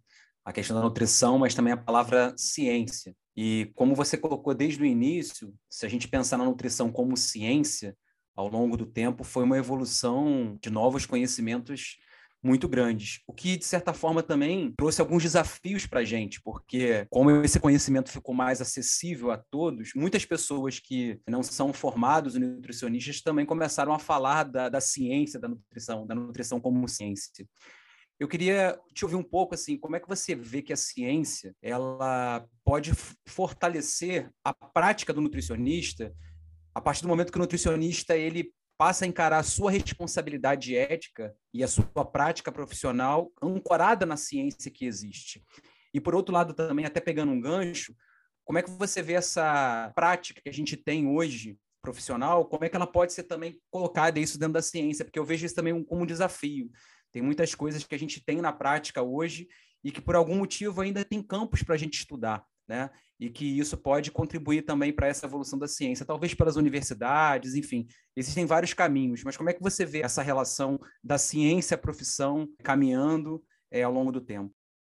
A 0.45 0.51
questão 0.51 0.75
da 0.75 0.83
nutrição, 0.83 1.39
mas 1.39 1.55
também 1.55 1.73
a 1.73 1.77
palavra 1.77 2.33
ciência. 2.37 3.15
E 3.35 3.71
como 3.75 3.95
você 3.95 4.17
colocou 4.17 4.53
desde 4.53 4.81
o 4.81 4.85
início, 4.85 5.53
se 5.69 5.85
a 5.85 5.89
gente 5.89 6.07
pensar 6.07 6.37
na 6.37 6.45
nutrição 6.45 6.91
como 6.91 7.17
ciência, 7.17 7.95
ao 8.35 8.47
longo 8.47 8.75
do 8.75 8.85
tempo, 8.85 9.23
foi 9.23 9.43
uma 9.43 9.57
evolução 9.57 10.57
de 10.61 10.69
novos 10.69 11.05
conhecimentos 11.05 11.97
muito 12.43 12.67
grandes, 12.67 13.21
o 13.25 13.31
que, 13.31 13.55
de 13.55 13.63
certa 13.63 13.93
forma, 13.93 14.21
também 14.21 14.73
trouxe 14.77 14.99
alguns 14.99 15.23
desafios 15.23 15.85
para 15.85 16.01
a 16.01 16.03
gente, 16.03 16.41
porque, 16.41 17.07
como 17.09 17.31
esse 17.41 17.57
conhecimento 17.57 18.11
ficou 18.11 18.35
mais 18.35 18.59
acessível 18.59 19.31
a 19.31 19.37
todos, 19.37 19.91
muitas 19.95 20.25
pessoas 20.25 20.77
que 20.77 21.21
não 21.25 21.41
são 21.41 21.71
formados 21.71 22.35
nutricionistas 22.35 23.21
também 23.21 23.45
começaram 23.45 23.93
a 23.93 23.99
falar 23.99 24.43
da, 24.43 24.67
da 24.67 24.81
ciência 24.81 25.39
da 25.39 25.47
nutrição, 25.47 26.05
da 26.05 26.13
nutrição 26.13 26.59
como 26.59 26.85
ciência. 26.89 27.47
Eu 28.23 28.27
queria 28.29 28.79
te 28.93 29.03
ouvir 29.03 29.17
um 29.17 29.23
pouco 29.23 29.53
assim, 29.53 29.77
como 29.77 29.97
é 29.97 29.99
que 29.99 30.07
você 30.07 30.33
vê 30.33 30.61
que 30.61 30.71
a 30.71 30.77
ciência 30.77 31.53
ela 31.61 32.47
pode 32.63 32.93
fortalecer 33.27 34.31
a 34.41 34.53
prática 34.53 35.11
do 35.11 35.19
nutricionista 35.19 36.09
a 36.73 36.79
partir 36.79 37.01
do 37.01 37.09
momento 37.09 37.33
que 37.33 37.37
o 37.37 37.41
nutricionista 37.41 38.15
ele 38.15 38.53
passa 38.77 39.03
a 39.03 39.07
encarar 39.09 39.39
a 39.39 39.43
sua 39.43 39.71
responsabilidade 39.71 40.73
ética 40.73 41.35
e 41.53 41.65
a 41.65 41.67
sua 41.67 42.05
prática 42.05 42.49
profissional 42.49 43.29
ancorada 43.41 44.05
na 44.05 44.15
ciência 44.15 44.71
que 44.71 44.85
existe. 44.85 45.43
E 45.93 45.99
por 45.99 46.15
outro 46.15 46.33
lado 46.33 46.53
também, 46.53 46.85
até 46.85 47.01
pegando 47.01 47.33
um 47.33 47.41
gancho, 47.41 47.93
como 48.45 48.57
é 48.57 48.63
que 48.63 48.71
você 48.71 49.01
vê 49.01 49.15
essa 49.15 49.91
prática 49.93 50.39
que 50.41 50.49
a 50.49 50.53
gente 50.53 50.77
tem 50.77 51.09
hoje 51.09 51.57
profissional, 51.81 52.45
como 52.45 52.63
é 52.63 52.69
que 52.69 52.75
ela 52.77 52.87
pode 52.87 53.11
ser 53.11 53.23
também 53.23 53.59
colocada 53.69 54.17
isso 54.17 54.39
dentro 54.39 54.53
da 54.53 54.61
ciência? 54.61 55.03
Porque 55.03 55.19
eu 55.19 55.25
vejo 55.25 55.45
isso 55.45 55.53
também 55.53 55.83
como 55.83 56.03
um 56.03 56.05
desafio. 56.05 56.71
Tem 57.13 57.21
muitas 57.21 57.53
coisas 57.53 57.83
que 57.83 57.93
a 57.93 57.99
gente 57.99 58.23
tem 58.25 58.41
na 58.41 58.51
prática 58.51 59.01
hoje 59.03 59.47
e 59.83 59.91
que 59.91 60.01
por 60.01 60.15
algum 60.15 60.35
motivo 60.35 60.81
ainda 60.81 61.05
tem 61.05 61.21
campos 61.21 61.61
para 61.61 61.75
a 61.75 61.77
gente 61.77 61.93
estudar, 61.93 62.43
né? 62.67 62.89
E 63.19 63.29
que 63.29 63.45
isso 63.45 63.77
pode 63.77 64.11
contribuir 64.11 64.63
também 64.63 64.91
para 64.91 65.07
essa 65.07 65.27
evolução 65.27 65.59
da 65.59 65.67
ciência, 65.67 66.05
talvez 66.05 66.33
pelas 66.33 66.55
universidades, 66.55 67.53
enfim, 67.53 67.87
existem 68.15 68.45
vários 68.45 68.73
caminhos. 68.73 69.23
Mas 69.23 69.37
como 69.37 69.49
é 69.49 69.53
que 69.53 69.61
você 69.61 69.85
vê 69.85 70.01
essa 70.01 70.23
relação 70.23 70.79
da 71.03 71.19
ciência 71.19 71.77
profissão 71.77 72.47
caminhando 72.63 73.43
é, 73.71 73.83
ao 73.83 73.93
longo 73.93 74.11
do 74.11 74.19
tempo? 74.19 74.51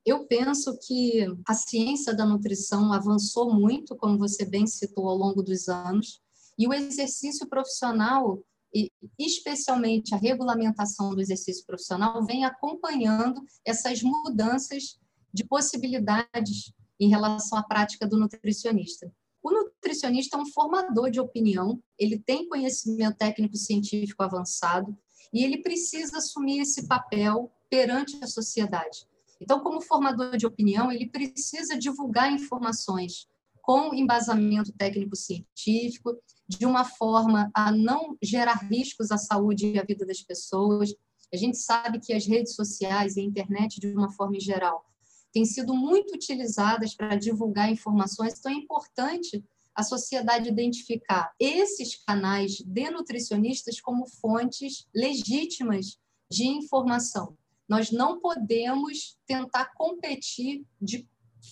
Eu 0.05 0.24
penso 0.26 0.79
que 0.87 1.26
a 1.46 1.52
ciência 1.52 2.14
da 2.14 2.24
nutrição 2.24 2.92
avançou 2.92 3.52
muito, 3.52 3.96
como 3.96 4.16
você 4.16 4.44
bem 4.44 4.66
citou, 4.66 5.09
ao 5.09 5.16
longo 5.16 5.42
dos 5.42 5.68
anos, 5.68 6.22
e 6.59 6.66
o 6.66 6.72
exercício 6.72 7.46
profissional 7.48 8.42
e 8.74 8.90
especialmente 9.18 10.14
a 10.14 10.18
regulamentação 10.18 11.14
do 11.14 11.20
exercício 11.20 11.64
profissional, 11.64 12.24
vem 12.24 12.44
acompanhando 12.44 13.42
essas 13.64 14.02
mudanças 14.02 14.98
de 15.33 15.44
possibilidades 15.44 16.72
em 16.98 17.09
relação 17.09 17.59
à 17.59 17.62
prática 17.62 18.07
do 18.07 18.18
nutricionista. 18.18 19.11
O 19.42 19.50
nutricionista 19.50 20.37
é 20.37 20.40
um 20.40 20.46
formador 20.46 21.11
de 21.11 21.20
opinião, 21.20 21.81
ele 21.98 22.18
tem 22.18 22.48
conhecimento 22.48 23.16
técnico-científico 23.16 24.22
avançado 24.22 24.96
e 25.33 25.44
ele 25.44 25.62
precisa 25.62 26.18
assumir 26.18 26.61
esse 26.61 26.88
papel 26.88 27.52
perante 27.70 28.18
a 28.22 28.26
sociedade. 28.26 29.07
Então, 29.40 29.61
como 29.61 29.81
formador 29.81 30.37
de 30.37 30.46
opinião, 30.46 30.90
ele 30.90 31.09
precisa 31.09 31.79
divulgar 31.79 32.33
informações 32.33 33.29
com 33.66 33.92
embasamento 33.92 34.72
técnico-científico, 34.72 36.16
de 36.48 36.64
uma 36.64 36.85
forma 36.85 37.50
a 37.52 37.72
não 37.72 38.16
gerar 38.22 38.64
riscos 38.70 39.11
à 39.11 39.18
saúde 39.18 39.66
e 39.66 39.79
à 39.79 39.83
vida 39.83 40.07
das 40.07 40.22
pessoas. 40.22 40.94
A 41.35 41.37
gente 41.37 41.59
sabe 41.59 41.98
que 41.98 42.12
as 42.12 42.24
redes 42.24 42.55
sociais 42.55 43.16
e 43.16 43.20
a 43.20 43.24
internet, 43.24 43.81
de 43.81 43.88
uma 43.88 44.12
forma 44.12 44.38
geral, 44.38 44.87
têm 45.33 45.44
sido 45.44 45.74
muito 45.74 46.14
utilizadas 46.14 46.94
para 46.94 47.16
divulgar 47.16 47.68
informações, 47.68 48.38
então 48.38 48.52
é 48.52 48.55
importante 48.55 49.44
a 49.74 49.83
sociedade 49.83 50.48
identificar 50.48 51.35
esses 51.40 51.96
canais 51.96 52.62
de 52.64 52.90
nutricionistas 52.90 53.81
como 53.81 54.07
fontes 54.07 54.87
legítimas 54.94 55.98
de 56.31 56.46
informação. 56.46 57.37
Nós 57.68 57.90
não 57.90 58.20
podemos 58.20 59.18
tentar 59.26 59.74
competir 59.74 60.64
de 60.81 61.05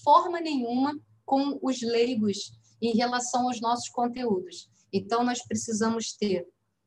forma 0.04 0.40
nenhuma 0.40 0.96
com 1.24 1.58
os 1.62 1.80
leigos 1.82 2.52
em 2.80 2.96
relação 2.96 3.46
aos 3.46 3.60
nossos 3.60 3.88
conteúdos. 3.88 4.68
Então, 4.92 5.24
nós 5.24 5.42
precisamos 5.42 6.12
ter 6.12 6.46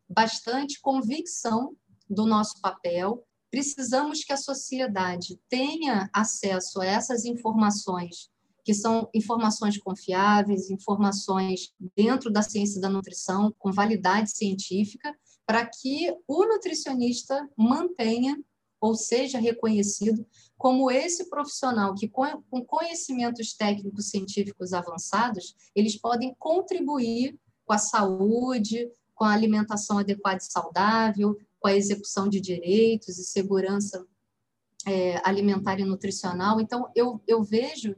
bastante 0.09 0.79
convicção 0.79 1.75
do 2.09 2.25
nosso 2.25 2.61
papel, 2.61 3.25
precisamos 3.51 4.23
que 4.23 4.31
a 4.31 4.37
sociedade 4.37 5.39
tenha 5.49 6.09
acesso 6.13 6.79
a 6.79 6.85
essas 6.85 7.25
informações, 7.25 8.29
que 8.63 8.73
são 8.73 9.09
informações 9.13 9.77
confiáveis, 9.77 10.69
informações 10.69 11.73
dentro 11.95 12.31
da 12.31 12.41
ciência 12.41 12.79
da 12.79 12.89
nutrição, 12.89 13.53
com 13.57 13.71
validade 13.71 14.31
científica, 14.31 15.13
para 15.45 15.65
que 15.65 16.13
o 16.27 16.45
nutricionista 16.45 17.47
mantenha 17.57 18.37
ou 18.79 18.95
seja 18.95 19.39
reconhecido 19.39 20.25
como 20.57 20.89
esse 20.89 21.29
profissional 21.29 21.93
que, 21.93 22.07
com 22.07 22.65
conhecimentos 22.65 23.53
técnicos 23.53 24.09
científicos 24.09 24.73
avançados, 24.73 25.55
eles 25.75 25.95
podem 25.99 26.35
contribuir 26.39 27.39
com 27.65 27.73
a 27.73 27.77
saúde, 27.77 28.89
com 29.13 29.23
a 29.23 29.33
alimentação 29.33 29.99
adequada 29.99 30.37
e 30.37 30.51
saudável, 30.51 31.37
com 31.59 31.67
a 31.67 31.75
execução 31.75 32.29
de 32.29 32.39
direitos 32.39 33.17
e 33.17 33.23
segurança 33.23 34.05
é, 34.85 35.19
alimentar 35.27 35.79
e 35.79 35.83
nutricional. 35.83 36.61
Então, 36.61 36.89
eu, 36.95 37.21
eu 37.27 37.43
vejo 37.43 37.95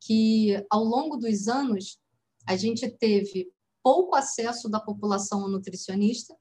que, 0.00 0.64
ao 0.70 0.84
longo 0.84 1.16
dos 1.16 1.48
anos, 1.48 1.98
a 2.46 2.56
gente 2.56 2.88
teve 2.88 3.50
pouco 3.82 4.14
acesso 4.14 4.68
da 4.68 4.80
população 4.80 5.42
ao 5.42 5.48
nutricionista, 5.48 6.36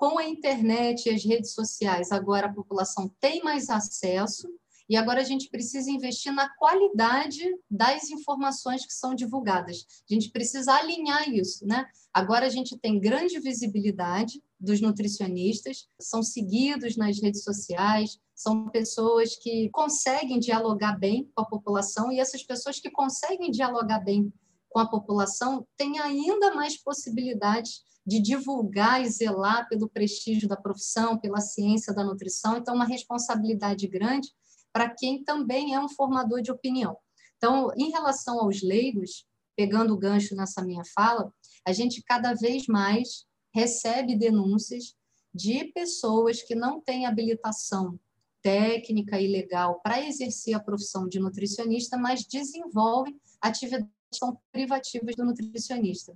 com 0.00 0.18
a 0.18 0.24
internet 0.24 1.04
e 1.04 1.10
as 1.10 1.22
redes 1.22 1.52
sociais, 1.52 2.10
agora 2.10 2.46
a 2.46 2.52
população 2.54 3.14
tem 3.20 3.42
mais 3.42 3.68
acesso 3.68 4.48
e 4.88 4.96
agora 4.96 5.20
a 5.20 5.24
gente 5.24 5.50
precisa 5.50 5.90
investir 5.90 6.32
na 6.32 6.48
qualidade 6.56 7.44
das 7.70 8.08
informações 8.08 8.86
que 8.86 8.94
são 8.94 9.14
divulgadas. 9.14 9.86
A 10.10 10.14
gente 10.14 10.30
precisa 10.30 10.72
alinhar 10.72 11.28
isso, 11.28 11.66
né? 11.66 11.84
Agora 12.14 12.46
a 12.46 12.48
gente 12.48 12.78
tem 12.78 12.98
grande 12.98 13.38
visibilidade 13.40 14.42
dos 14.58 14.80
nutricionistas, 14.80 15.86
são 16.00 16.22
seguidos 16.22 16.96
nas 16.96 17.20
redes 17.20 17.44
sociais, 17.44 18.18
são 18.34 18.70
pessoas 18.70 19.36
que 19.36 19.68
conseguem 19.68 20.38
dialogar 20.38 20.98
bem 20.98 21.30
com 21.34 21.42
a 21.42 21.46
população 21.46 22.10
e 22.10 22.18
essas 22.18 22.42
pessoas 22.42 22.80
que 22.80 22.90
conseguem 22.90 23.50
dialogar 23.50 24.00
bem 24.00 24.32
com 24.70 24.78
a 24.78 24.88
população 24.88 25.66
têm 25.76 25.98
ainda 25.98 26.54
mais 26.54 26.78
possibilidades 26.82 27.82
de 28.10 28.20
divulgar 28.20 29.00
e 29.00 29.08
zelar 29.08 29.68
pelo 29.68 29.88
prestígio 29.88 30.48
da 30.48 30.56
profissão, 30.56 31.16
pela 31.16 31.40
ciência 31.40 31.94
da 31.94 32.02
nutrição. 32.02 32.56
Então, 32.56 32.74
uma 32.74 32.84
responsabilidade 32.84 33.86
grande 33.86 34.28
para 34.72 34.90
quem 34.90 35.22
também 35.22 35.74
é 35.74 35.80
um 35.80 35.88
formador 35.88 36.42
de 36.42 36.50
opinião. 36.50 36.96
Então, 37.36 37.70
em 37.76 37.92
relação 37.92 38.40
aos 38.40 38.62
leigos, 38.62 39.24
pegando 39.56 39.94
o 39.94 39.96
gancho 39.96 40.34
nessa 40.34 40.60
minha 40.60 40.82
fala, 40.92 41.32
a 41.64 41.72
gente 41.72 42.02
cada 42.02 42.34
vez 42.34 42.66
mais 42.66 43.26
recebe 43.54 44.16
denúncias 44.16 44.96
de 45.32 45.66
pessoas 45.66 46.42
que 46.42 46.56
não 46.56 46.80
têm 46.80 47.06
habilitação 47.06 47.96
técnica 48.42 49.20
e 49.20 49.28
legal 49.28 49.80
para 49.84 50.04
exercer 50.04 50.54
a 50.54 50.60
profissão 50.60 51.06
de 51.08 51.20
nutricionista, 51.20 51.96
mas 51.96 52.24
desenvolvem 52.24 53.16
atividades 53.40 53.88
privativas 54.50 55.14
do 55.14 55.24
nutricionista. 55.24 56.12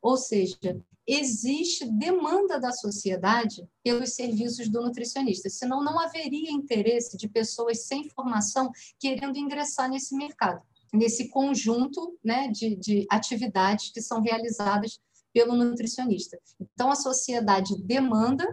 Ou 0.00 0.16
seja, 0.16 0.58
existe 1.06 1.90
demanda 1.90 2.60
da 2.60 2.70
sociedade 2.70 3.66
pelos 3.82 4.14
serviços 4.14 4.68
do 4.68 4.82
nutricionista, 4.82 5.48
senão 5.48 5.82
não 5.82 5.98
haveria 5.98 6.50
interesse 6.50 7.16
de 7.16 7.28
pessoas 7.28 7.86
sem 7.86 8.08
formação 8.10 8.70
querendo 9.00 9.38
ingressar 9.38 9.88
nesse 9.88 10.14
mercado, 10.14 10.62
nesse 10.92 11.28
conjunto 11.28 12.18
né, 12.22 12.48
de, 12.48 12.76
de 12.76 13.06
atividades 13.10 13.90
que 13.90 14.02
são 14.02 14.20
realizadas 14.20 15.00
pelo 15.32 15.56
nutricionista. 15.56 16.38
Então, 16.60 16.90
a 16.90 16.94
sociedade 16.94 17.74
demanda, 17.82 18.46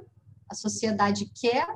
a 0.50 0.56
sociedade 0.56 1.30
quer 1.40 1.68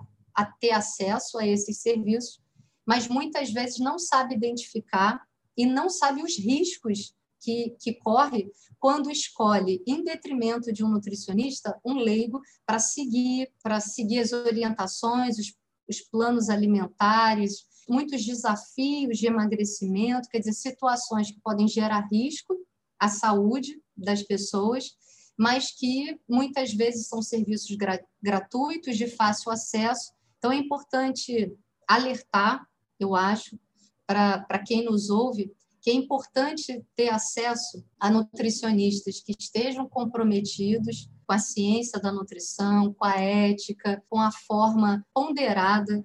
ter 0.62 0.72
acesso 0.72 1.38
a 1.38 1.46
esses 1.46 1.82
serviços, 1.82 2.42
mas 2.86 3.08
muitas 3.08 3.52
vezes 3.52 3.80
não 3.80 4.00
sabe 4.00 4.36
identificar 4.36 5.22
e 5.58 5.66
não 5.66 5.90
sabe 5.90 6.24
os 6.24 6.38
riscos 6.38 7.14
que, 7.40 7.76
que 7.80 7.94
corre 7.94 8.52
quando 8.80 9.12
escolhe, 9.12 9.84
em 9.86 10.04
detrimento 10.04 10.72
de 10.72 10.84
um 10.84 10.90
nutricionista, 10.90 11.80
um 11.86 11.96
leigo 11.96 12.42
para 12.66 12.80
seguir, 12.80 13.52
para 13.62 13.80
seguir 13.80 14.20
as 14.20 14.32
orientações, 14.32 15.38
os, 15.38 15.54
os 15.90 16.02
planos 16.02 16.50
alimentares, 16.50 17.66
muitos 17.90 18.26
desafios 18.26 19.18
de 19.18 19.28
emagrecimento, 19.28 20.30
quer 20.30 20.40
dizer, 20.40 20.54
situações 20.54 21.32
que 21.32 21.42
podem 21.42 21.68
gerar 21.68 22.08
risco 22.12 22.56
à 23.00 23.10
saúde 23.10 23.82
das 23.98 24.22
pessoas, 24.22 24.96
mas 25.38 25.72
que 25.72 26.20
muitas 26.28 26.74
vezes 26.74 27.08
são 27.08 27.22
serviços 27.22 27.76
gra 27.76 28.00
gratuitos, 28.22 28.98
de 28.98 29.08
fácil 29.08 29.52
acesso. 29.52 30.14
Então, 30.38 30.52
é 30.52 30.58
importante 30.58 31.52
alertar, 31.88 32.68
eu 33.00 33.16
acho, 33.16 33.58
para 34.06 34.60
quem 34.66 34.84
nos 34.84 35.10
ouve, 35.10 35.52
que 35.82 35.90
é 35.90 35.94
importante 35.94 36.84
ter 36.96 37.10
acesso 37.10 37.84
a 38.00 38.10
nutricionistas 38.10 39.22
que 39.22 39.34
estejam 39.38 39.88
comprometidos 39.88 41.10
com 41.26 41.34
a 41.34 41.40
ciência 41.40 42.00
da 42.00 42.12
nutrição, 42.12 42.94
com 42.94 43.06
a 43.06 43.16
ética, 43.16 44.04
com 44.10 44.20
a 44.20 44.32
forma 44.32 45.06
ponderada. 45.14 46.04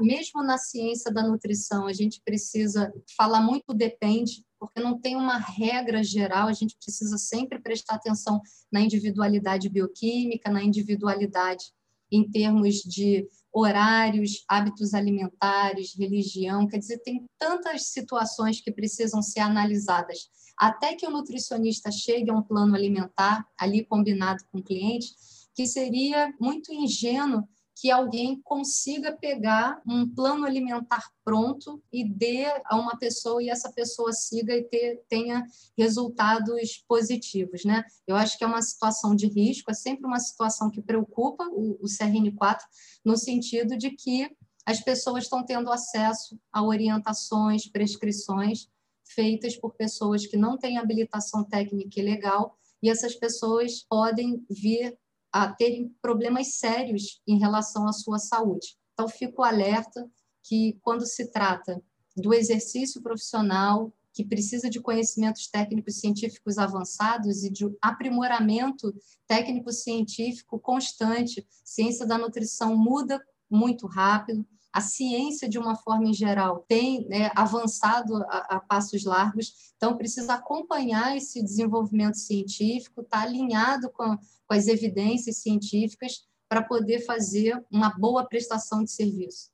Mesmo 0.00 0.42
na 0.42 0.58
ciência 0.58 1.12
da 1.12 1.22
nutrição, 1.22 1.86
a 1.86 1.92
gente 1.92 2.20
precisa 2.24 2.92
falar 3.16 3.40
muito 3.40 3.74
depende, 3.74 4.44
porque 4.58 4.80
não 4.80 4.98
tem 4.98 5.14
uma 5.14 5.38
regra 5.38 6.02
geral, 6.02 6.48
a 6.48 6.52
gente 6.52 6.76
precisa 6.76 7.16
sempre 7.18 7.60
prestar 7.60 7.94
atenção 7.94 8.40
na 8.72 8.80
individualidade 8.80 9.68
bioquímica, 9.68 10.50
na 10.50 10.62
individualidade 10.62 11.72
em 12.10 12.28
termos 12.28 12.76
de 12.76 13.28
horários, 13.52 14.44
hábitos 14.48 14.94
alimentares, 14.94 15.94
religião, 15.96 16.66
quer 16.66 16.78
dizer, 16.78 16.98
tem 16.98 17.24
tantas 17.38 17.86
situações 17.86 18.60
que 18.60 18.70
precisam 18.70 19.22
ser 19.22 19.40
analisadas. 19.40 20.28
Até 20.56 20.94
que 20.94 21.06
o 21.06 21.10
nutricionista 21.10 21.90
chegue 21.90 22.30
a 22.30 22.34
um 22.34 22.42
plano 22.42 22.74
alimentar, 22.74 23.46
ali 23.56 23.84
combinado 23.84 24.42
com 24.50 24.58
o 24.58 24.62
cliente, 24.62 25.14
que 25.54 25.66
seria 25.66 26.32
muito 26.40 26.72
ingênuo 26.72 27.48
que 27.80 27.92
alguém 27.92 28.40
consiga 28.42 29.12
pegar 29.12 29.80
um 29.86 30.08
plano 30.08 30.44
alimentar 30.44 31.12
pronto 31.24 31.80
e 31.92 32.04
dê 32.04 32.44
a 32.64 32.76
uma 32.76 32.98
pessoa 32.98 33.40
e 33.40 33.48
essa 33.48 33.70
pessoa 33.70 34.12
siga 34.12 34.52
e 34.52 34.64
ter, 34.64 35.04
tenha 35.08 35.46
resultados 35.76 36.82
positivos, 36.88 37.64
né? 37.64 37.84
Eu 38.04 38.16
acho 38.16 38.36
que 38.36 38.42
é 38.42 38.46
uma 38.48 38.62
situação 38.62 39.14
de 39.14 39.28
risco, 39.28 39.70
é 39.70 39.74
sempre 39.74 40.06
uma 40.06 40.18
situação 40.18 40.68
que 40.70 40.82
preocupa 40.82 41.48
o, 41.52 41.78
o 41.80 41.84
CRN4 41.84 42.58
no 43.04 43.16
sentido 43.16 43.76
de 43.76 43.90
que 43.92 44.28
as 44.66 44.80
pessoas 44.80 45.24
estão 45.24 45.44
tendo 45.44 45.70
acesso 45.70 46.36
a 46.52 46.64
orientações, 46.64 47.70
prescrições 47.70 48.68
feitas 49.04 49.56
por 49.56 49.74
pessoas 49.74 50.26
que 50.26 50.36
não 50.36 50.58
têm 50.58 50.78
habilitação 50.78 51.44
técnica 51.44 52.00
e 52.00 52.02
legal, 52.02 52.58
e 52.82 52.90
essas 52.90 53.14
pessoas 53.14 53.84
podem 53.88 54.44
vir 54.50 54.98
a 55.32 55.52
terem 55.52 55.94
problemas 56.00 56.54
sérios 56.54 57.20
em 57.26 57.38
relação 57.38 57.86
à 57.86 57.92
sua 57.92 58.18
saúde. 58.18 58.76
Então, 58.92 59.08
fico 59.08 59.42
alerta 59.42 60.10
que, 60.42 60.78
quando 60.82 61.06
se 61.06 61.30
trata 61.30 61.82
do 62.16 62.34
exercício 62.34 63.02
profissional, 63.02 63.92
que 64.12 64.24
precisa 64.24 64.68
de 64.68 64.80
conhecimentos 64.80 65.46
técnicos 65.46 66.00
científicos 66.00 66.58
avançados 66.58 67.44
e 67.44 67.50
de 67.50 67.64
aprimoramento 67.80 68.92
técnico-científico 69.28 70.58
constante, 70.58 71.46
ciência 71.64 72.04
da 72.04 72.18
nutrição 72.18 72.76
muda 72.76 73.22
muito 73.48 73.86
rápido, 73.86 74.44
a 74.72 74.80
ciência, 74.80 75.48
de 75.48 75.58
uma 75.58 75.74
forma 75.76 76.06
em 76.06 76.14
geral, 76.14 76.64
tem 76.68 77.06
né, 77.08 77.30
avançado 77.34 78.16
a, 78.24 78.56
a, 78.56 78.60
passos 78.60 79.04
largos, 79.04 79.72
então 79.76 79.96
precisa 79.96 80.34
acompanhar 80.34 81.16
esse 81.16 81.42
desenvolvimento 81.42 82.16
científico, 82.16 83.00
estar 83.00 83.22
tá 83.22 83.24
alinhado 83.24 83.90
com, 83.90 84.16
com 84.16 84.54
as 84.54 84.66
evidências 84.66 85.38
científicas 85.38 86.26
para 86.48 86.62
poder 86.62 87.04
fazer 87.04 87.62
uma 87.70 87.90
boa 87.90 88.26
prestação 88.26 88.84
de 88.84 88.90
serviço. 88.90 89.50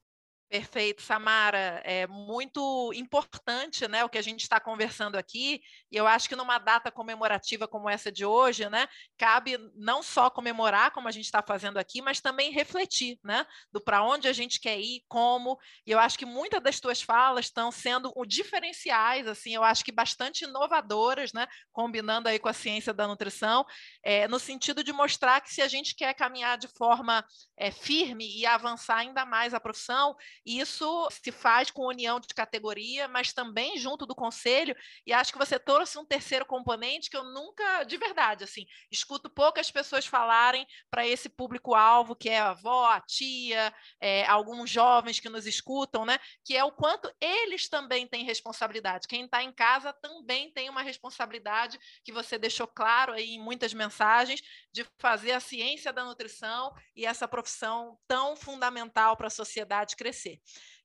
Perfeito, 0.55 1.03
Samara. 1.03 1.83
É 1.85 2.07
muito 2.07 2.93
importante, 2.95 3.89
né, 3.89 4.05
o 4.05 4.09
que 4.09 4.19
a 4.19 4.23
gente 4.23 4.43
está 4.43 4.61
conversando 4.61 5.17
aqui. 5.17 5.61
E 5.91 5.97
eu 5.97 6.07
acho 6.07 6.29
que 6.29 6.37
numa 6.37 6.61
data 6.61 6.93
comemorativa 6.93 7.67
como 7.67 7.91
essa 7.91 8.13
de 8.13 8.25
hoje, 8.25 8.71
né, 8.71 8.87
cabe 9.19 9.59
não 9.75 10.01
só 10.01 10.31
comemorar 10.31 10.93
como 10.93 11.09
a 11.09 11.11
gente 11.11 11.25
está 11.25 11.43
fazendo 11.43 11.77
aqui, 11.77 12.01
mas 12.01 12.21
também 12.21 12.53
refletir, 12.53 13.19
né, 13.25 13.45
do 13.73 13.81
para 13.81 14.05
onde 14.05 14.29
a 14.29 14.33
gente 14.33 14.61
quer 14.61 14.79
ir, 14.79 15.03
como. 15.09 15.59
E 15.85 15.91
eu 15.91 15.99
acho 15.99 16.17
que 16.17 16.25
muitas 16.25 16.63
das 16.63 16.79
tuas 16.79 17.03
falas 17.03 17.47
estão 17.47 17.73
sendo 17.73 18.13
diferenciais, 18.25 19.27
assim, 19.27 19.57
eu 19.57 19.65
acho 19.65 19.85
que 19.85 19.91
bastante 19.91 20.45
inovadoras, 20.45 21.33
né, 21.33 21.49
combinando 21.73 22.29
aí 22.29 22.39
com 22.39 22.49
a 22.49 22.53
ciência 22.53 22.95
da 22.95 23.09
nutrição, 23.09 23.67
é, 24.05 24.29
no 24.29 24.39
sentido 24.39 24.85
de 24.85 24.93
mostrar 24.93 25.41
que 25.41 25.53
se 25.53 25.61
a 25.61 25.67
gente 25.67 25.97
quer 25.97 26.15
caminhar 26.15 26.57
de 26.57 26.69
forma 26.69 27.25
é, 27.59 27.73
firme 27.73 28.39
e 28.39 28.47
avançar 28.47 28.99
ainda 28.99 29.27
mais 29.27 29.53
a 29.53 29.59
profissão 29.59 30.15
isso 30.45 31.09
se 31.11 31.33
faz 31.33 31.71
com 31.71 31.87
união 31.87 32.21
de 32.21 32.29
categoria, 32.29 33.09
mas 33.09 33.33
também 33.33 33.79
junto 33.79 34.07
do 34.07 34.15
conselho. 34.15 34.77
E 35.07 35.13
acho 35.13 35.33
que 35.33 35.39
você 35.39 35.59
trouxe 35.59 35.99
um 35.99 36.05
terceiro 36.05 36.45
componente 36.47 37.09
que 37.11 37.17
eu 37.17 37.25
nunca, 37.25 37.85
de 37.85 37.97
verdade, 37.97 38.45
assim, 38.45 38.67
escuto 38.91 39.31
poucas 39.31 39.71
pessoas 39.71 40.07
falarem 40.07 40.67
para 40.91 41.07
esse 41.07 41.29
público-alvo, 41.29 42.15
que 42.17 42.29
é 42.29 42.39
a 42.39 42.51
avó, 42.51 42.87
a 42.87 43.01
tia, 43.01 43.73
é, 44.01 44.27
alguns 44.27 44.71
jovens 44.71 45.21
que 45.21 45.29
nos 45.29 45.47
escutam, 45.47 46.05
né? 46.05 46.19
Que 46.45 46.57
é 46.57 46.65
o 46.65 46.73
quanto 46.73 47.13
eles 47.21 47.69
também 47.69 48.07
têm 48.07 48.25
responsabilidade. 48.25 49.09
Quem 49.09 49.25
está 49.25 49.43
em 49.43 49.53
casa 49.53 49.93
também 49.93 50.53
tem 50.53 50.69
uma 50.69 50.83
responsabilidade 50.83 51.79
que 52.05 52.13
você 52.13 52.39
deixou 52.39 52.67
claro 52.67 53.13
aí 53.13 53.35
em 53.35 53.43
muitas 53.43 53.73
mensagens 53.73 54.41
de 54.73 54.87
fazer 54.99 55.33
a 55.33 55.41
ciência 55.41 55.93
da 55.93 56.05
nutrição 56.05 56.73
e 56.97 57.07
essa 57.07 57.27
profissão 57.29 57.99
tão 58.07 58.37
fundamental 58.37 59.17
para 59.17 59.29
a 59.29 59.31
sociedade 59.31 59.97
crescer. 59.97 60.34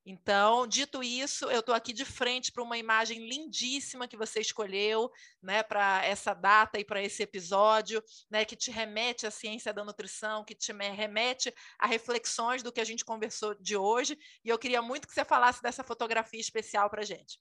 Então, 0.04 0.66
dito 0.66 1.02
isso, 1.02 1.44
eu 1.50 1.60
estou 1.60 1.74
aqui 1.74 1.92
de 1.92 2.04
frente 2.04 2.50
para 2.50 2.62
uma 2.62 2.78
imagem 2.78 3.28
lindíssima 3.28 4.08
que 4.08 4.16
você 4.16 4.40
escolheu, 4.40 5.10
né, 5.42 5.62
para 5.62 6.04
essa 6.04 6.32
data 6.32 6.80
e 6.80 6.84
para 6.84 7.02
esse 7.02 7.22
episódio, 7.22 8.02
né, 8.30 8.44
que 8.44 8.56
te 8.56 8.70
remete 8.70 9.26
à 9.26 9.30
ciência 9.30 9.74
da 9.74 9.84
nutrição, 9.84 10.42
que 10.42 10.54
te 10.54 10.72
remete 10.72 11.52
a 11.78 11.86
reflexões 11.86 12.62
do 12.62 12.72
que 12.72 12.80
a 12.80 12.84
gente 12.84 13.04
conversou 13.04 13.54
de 13.54 13.76
hoje. 13.76 14.18
E 14.42 14.48
eu 14.48 14.58
queria 14.58 14.80
muito 14.80 15.06
que 15.06 15.12
você 15.12 15.24
falasse 15.24 15.62
dessa 15.62 15.84
fotografia 15.84 16.40
especial 16.40 16.88
para 16.88 17.04
gente. 17.04 17.38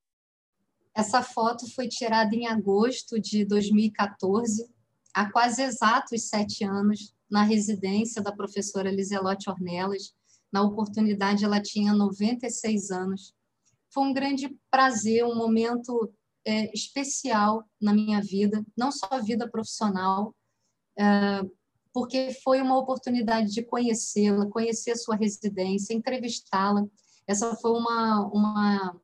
Essa 0.93 1.23
foto 1.23 1.65
foi 1.73 1.87
tirada 1.87 2.35
em 2.35 2.45
agosto 2.45 3.19
de 3.21 3.45
2014, 3.45 4.69
há 5.13 5.31
quase 5.31 5.61
exatos 5.61 6.27
sete 6.27 6.65
anos, 6.65 7.13
na 7.29 7.43
residência 7.43 8.21
da 8.21 8.31
professora 8.31 8.91
Liselotte 8.91 9.49
Ornelas, 9.49 10.13
na 10.51 10.63
oportunidade, 10.63 11.45
ela 11.45 11.61
tinha 11.61 11.93
96 11.93 12.91
anos. 12.91 13.33
Foi 13.91 14.03
um 14.03 14.13
grande 14.13 14.55
prazer, 14.69 15.25
um 15.25 15.35
momento 15.35 16.11
é, 16.45 16.71
especial 16.73 17.63
na 17.81 17.93
minha 17.93 18.21
vida, 18.21 18.65
não 18.77 18.91
só 18.91 19.07
a 19.11 19.19
vida 19.19 19.49
profissional, 19.49 20.35
é, 20.97 21.41
porque 21.93 22.33
foi 22.43 22.61
uma 22.61 22.77
oportunidade 22.77 23.51
de 23.51 23.63
conhecê-la, 23.63 24.47
conhecer 24.47 24.91
a 24.91 24.97
sua 24.97 25.15
residência, 25.15 25.93
entrevistá-la. 25.93 26.85
Essa 27.27 27.55
foi 27.55 27.71
uma, 27.71 28.27
uma 28.27 28.95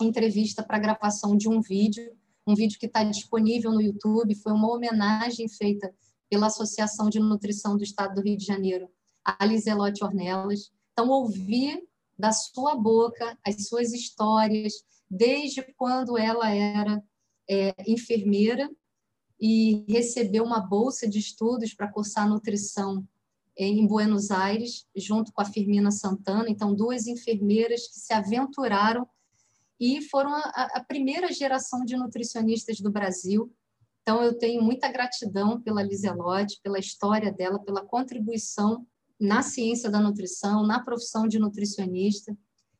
entrevista 0.00 0.62
para 0.62 0.78
gravação 0.78 1.36
de 1.36 1.48
um 1.48 1.60
vídeo, 1.60 2.16
um 2.46 2.54
vídeo 2.54 2.78
que 2.78 2.86
está 2.86 3.04
disponível 3.04 3.72
no 3.72 3.80
YouTube. 3.80 4.34
Foi 4.36 4.52
uma 4.52 4.70
homenagem 4.70 5.48
feita 5.48 5.94
pela 6.28 6.46
Associação 6.46 7.08
de 7.08 7.20
Nutrição 7.20 7.76
do 7.76 7.82
Estado 7.82 8.14
do 8.14 8.22
Rio 8.22 8.36
de 8.36 8.44
Janeiro 8.44 8.88
a 9.24 9.44
Liselotte 9.44 10.04
Ornelas. 10.04 10.70
Então, 10.92 11.08
ouvir 11.08 11.82
da 12.18 12.30
sua 12.30 12.76
boca 12.76 13.36
as 13.44 13.66
suas 13.66 13.92
histórias, 13.92 14.84
desde 15.10 15.62
quando 15.76 16.16
ela 16.16 16.48
era 16.50 17.02
é, 17.48 17.74
enfermeira 17.86 18.70
e 19.40 19.84
recebeu 19.88 20.44
uma 20.44 20.60
bolsa 20.60 21.08
de 21.08 21.18
estudos 21.18 21.74
para 21.74 21.90
cursar 21.90 22.28
nutrição 22.28 23.06
em 23.56 23.86
Buenos 23.86 24.30
Aires, 24.30 24.86
junto 24.96 25.32
com 25.32 25.40
a 25.40 25.44
Firmina 25.44 25.90
Santana. 25.90 26.48
Então, 26.48 26.74
duas 26.74 27.06
enfermeiras 27.06 27.86
que 27.88 28.00
se 28.00 28.12
aventuraram 28.12 29.06
e 29.78 30.02
foram 30.02 30.32
a, 30.32 30.70
a 30.74 30.84
primeira 30.84 31.32
geração 31.32 31.84
de 31.84 31.96
nutricionistas 31.96 32.80
do 32.80 32.90
Brasil. 32.90 33.52
Então, 34.02 34.22
eu 34.22 34.36
tenho 34.36 34.62
muita 34.62 34.90
gratidão 34.90 35.60
pela 35.60 35.82
Liselotte, 35.82 36.60
pela 36.62 36.78
história 36.78 37.32
dela, 37.32 37.58
pela 37.58 37.84
contribuição 37.84 38.86
na 39.24 39.42
ciência 39.42 39.90
da 39.90 40.00
nutrição, 40.00 40.66
na 40.66 40.82
profissão 40.82 41.26
de 41.26 41.38
nutricionista. 41.38 42.36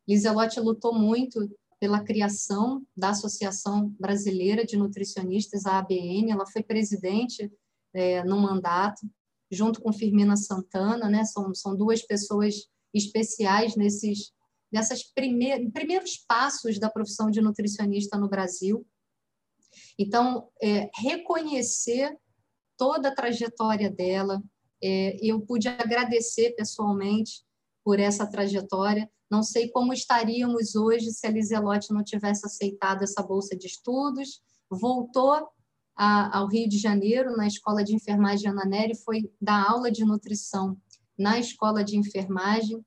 Liselotte 0.06 0.60
lutou 0.60 0.94
muito 0.94 1.50
pela 1.80 2.02
criação 2.02 2.86
da 2.96 3.10
Associação 3.10 3.94
Brasileira 3.98 4.64
de 4.64 4.76
Nutricionistas, 4.76 5.66
a 5.66 5.78
ABN. 5.78 6.30
Ela 6.30 6.46
foi 6.46 6.62
presidente 6.62 7.50
é, 7.92 8.22
no 8.24 8.38
mandato 8.38 9.06
junto 9.50 9.80
com 9.80 9.92
Firmina 9.92 10.36
Santana, 10.36 11.08
né? 11.08 11.24
São, 11.24 11.54
são 11.54 11.76
duas 11.76 12.02
pessoas 12.02 12.68
especiais 12.92 13.76
nesses 13.76 14.32
nessas 14.74 15.04
primeiros, 15.04 15.70
primeiros 15.72 16.16
passos 16.26 16.80
da 16.80 16.90
profissão 16.90 17.30
de 17.30 17.40
nutricionista 17.40 18.18
no 18.18 18.28
Brasil. 18.28 18.84
Então, 19.96 20.48
é, 20.60 20.90
reconhecer 20.96 22.18
toda 22.76 23.08
a 23.08 23.14
trajetória 23.14 23.88
dela, 23.88 24.42
é, 24.86 25.16
eu 25.22 25.40
pude 25.40 25.66
agradecer 25.66 26.50
pessoalmente 26.50 27.42
por 27.82 27.98
essa 27.98 28.26
trajetória. 28.26 29.10
Não 29.30 29.42
sei 29.42 29.70
como 29.70 29.94
estaríamos 29.94 30.74
hoje 30.74 31.10
se 31.10 31.26
a 31.26 31.30
Liselotte 31.30 31.90
não 31.92 32.04
tivesse 32.04 32.44
aceitado 32.44 33.02
essa 33.02 33.22
bolsa 33.22 33.56
de 33.56 33.66
estudos, 33.66 34.42
voltou 34.70 35.48
a, 35.96 36.38
ao 36.38 36.46
Rio 36.48 36.68
de 36.68 36.76
Janeiro, 36.76 37.34
na 37.34 37.46
Escola 37.46 37.82
de 37.82 37.94
Enfermagem 37.94 38.50
Ana 38.50 38.66
Nery, 38.66 38.94
foi 38.94 39.32
dar 39.40 39.70
aula 39.70 39.90
de 39.90 40.04
nutrição 40.04 40.76
na 41.18 41.38
Escola 41.38 41.82
de 41.82 41.96
Enfermagem, 41.96 42.84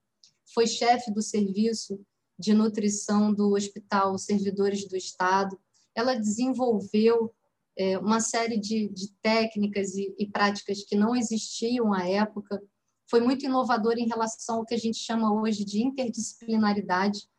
foi 0.54 0.68
chefe 0.68 1.12
do 1.12 1.22
serviço 1.22 2.00
de 2.38 2.54
nutrição 2.54 3.34
do 3.34 3.54
Hospital 3.56 4.20
Servidores 4.20 4.88
do 4.88 4.96
Estado. 4.96 5.60
Ela 5.96 6.14
desenvolveu 6.14 7.34
é, 7.78 7.98
uma 7.98 8.20
série 8.20 8.58
de, 8.58 8.90
de 8.90 9.12
técnicas 9.22 9.94
e, 9.96 10.14
e 10.18 10.28
práticas 10.28 10.84
que 10.84 10.96
não 10.96 11.16
existiam 11.16 11.94
à 11.94 12.08
época. 12.08 12.62
Foi 13.10 13.22
muito 13.22 13.46
inovadora 13.46 14.00
em 14.00 14.08
relação 14.08 14.58
ao 14.58 14.66
que 14.66 14.74
a 14.74 14.80
gente 14.80 14.98
chama 14.98 15.34
hoje 15.34 15.64
de 15.64 15.84
interdisciplinaridade. 15.84 17.30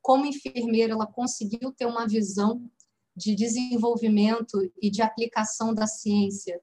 Como 0.00 0.24
enfermeira, 0.24 0.94
ela 0.94 1.06
conseguiu 1.06 1.70
ter 1.72 1.86
uma 1.86 2.08
visão 2.08 2.68
de 3.14 3.34
desenvolvimento 3.34 4.58
e 4.80 4.90
de 4.90 5.02
aplicação 5.02 5.74
da 5.74 5.86
ciência 5.86 6.60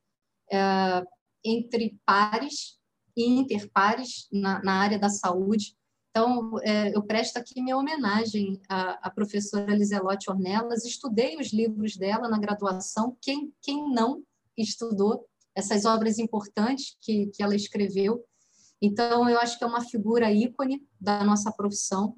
é, 0.52 1.04
entre 1.44 2.00
pares 2.06 2.80
e 3.16 3.26
interpares 3.26 4.28
na, 4.32 4.62
na 4.64 4.74
área 4.74 4.98
da 4.98 5.10
saúde. 5.10 5.76
Então, 6.16 6.60
é, 6.62 6.96
eu 6.96 7.02
presto 7.02 7.38
aqui 7.38 7.60
minha 7.60 7.76
homenagem 7.76 8.62
à, 8.70 9.08
à 9.08 9.10
professora 9.10 9.76
Liselotte 9.76 10.30
Ornelas. 10.30 10.86
Estudei 10.86 11.38
os 11.38 11.52
livros 11.52 11.98
dela 11.98 12.30
na 12.30 12.38
graduação. 12.38 13.18
Quem, 13.20 13.52
quem 13.60 13.92
não 13.92 14.24
estudou 14.56 15.28
essas 15.56 15.86
obras 15.86 16.20
importantes 16.20 16.96
que, 17.02 17.32
que 17.34 17.42
ela 17.42 17.56
escreveu? 17.56 18.24
Então, 18.80 19.28
eu 19.28 19.40
acho 19.40 19.58
que 19.58 19.64
é 19.64 19.68
uma 19.68 19.82
figura 19.82 20.32
ícone 20.32 20.88
da 21.02 21.24
nossa 21.24 21.52
profissão 21.52 22.16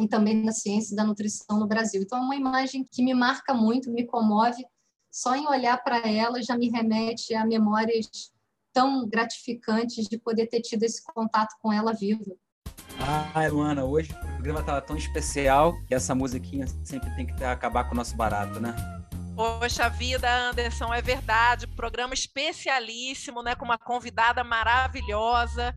e 0.00 0.08
também 0.08 0.42
da 0.42 0.52
ciência 0.52 0.96
da 0.96 1.04
nutrição 1.04 1.58
no 1.58 1.66
Brasil. 1.66 2.00
Então, 2.00 2.16
é 2.16 2.22
uma 2.22 2.36
imagem 2.36 2.82
que 2.90 3.02
me 3.02 3.12
marca 3.12 3.52
muito, 3.52 3.90
me 3.90 4.06
comove. 4.06 4.64
Só 5.10 5.36
em 5.36 5.46
olhar 5.46 5.76
para 5.84 5.98
ela 6.08 6.42
já 6.42 6.56
me 6.56 6.70
remete 6.70 7.34
a 7.34 7.44
memórias 7.44 8.32
tão 8.72 9.06
gratificantes 9.06 10.06
de 10.06 10.16
poder 10.16 10.46
ter 10.46 10.62
tido 10.62 10.82
esse 10.84 11.04
contato 11.04 11.54
com 11.60 11.70
ela 11.70 11.92
viva. 11.92 12.34
Ai, 13.34 13.48
Luana, 13.48 13.84
hoje 13.84 14.12
o 14.12 14.26
programa 14.34 14.60
estava 14.60 14.80
tão 14.80 14.96
especial 14.96 15.80
que 15.86 15.94
essa 15.94 16.14
musiquinha 16.14 16.66
sempre 16.84 17.10
tem 17.14 17.26
que 17.26 17.44
acabar 17.44 17.84
com 17.84 17.92
o 17.92 17.96
nosso 17.96 18.16
barato, 18.16 18.58
né? 18.60 18.74
Poxa 19.36 19.88
vida, 19.88 20.28
Anderson, 20.28 20.92
é 20.92 21.00
verdade. 21.00 21.68
Programa 21.68 22.12
especialíssimo, 22.12 23.42
né? 23.42 23.54
Com 23.54 23.64
uma 23.64 23.78
convidada 23.78 24.42
maravilhosa. 24.42 25.74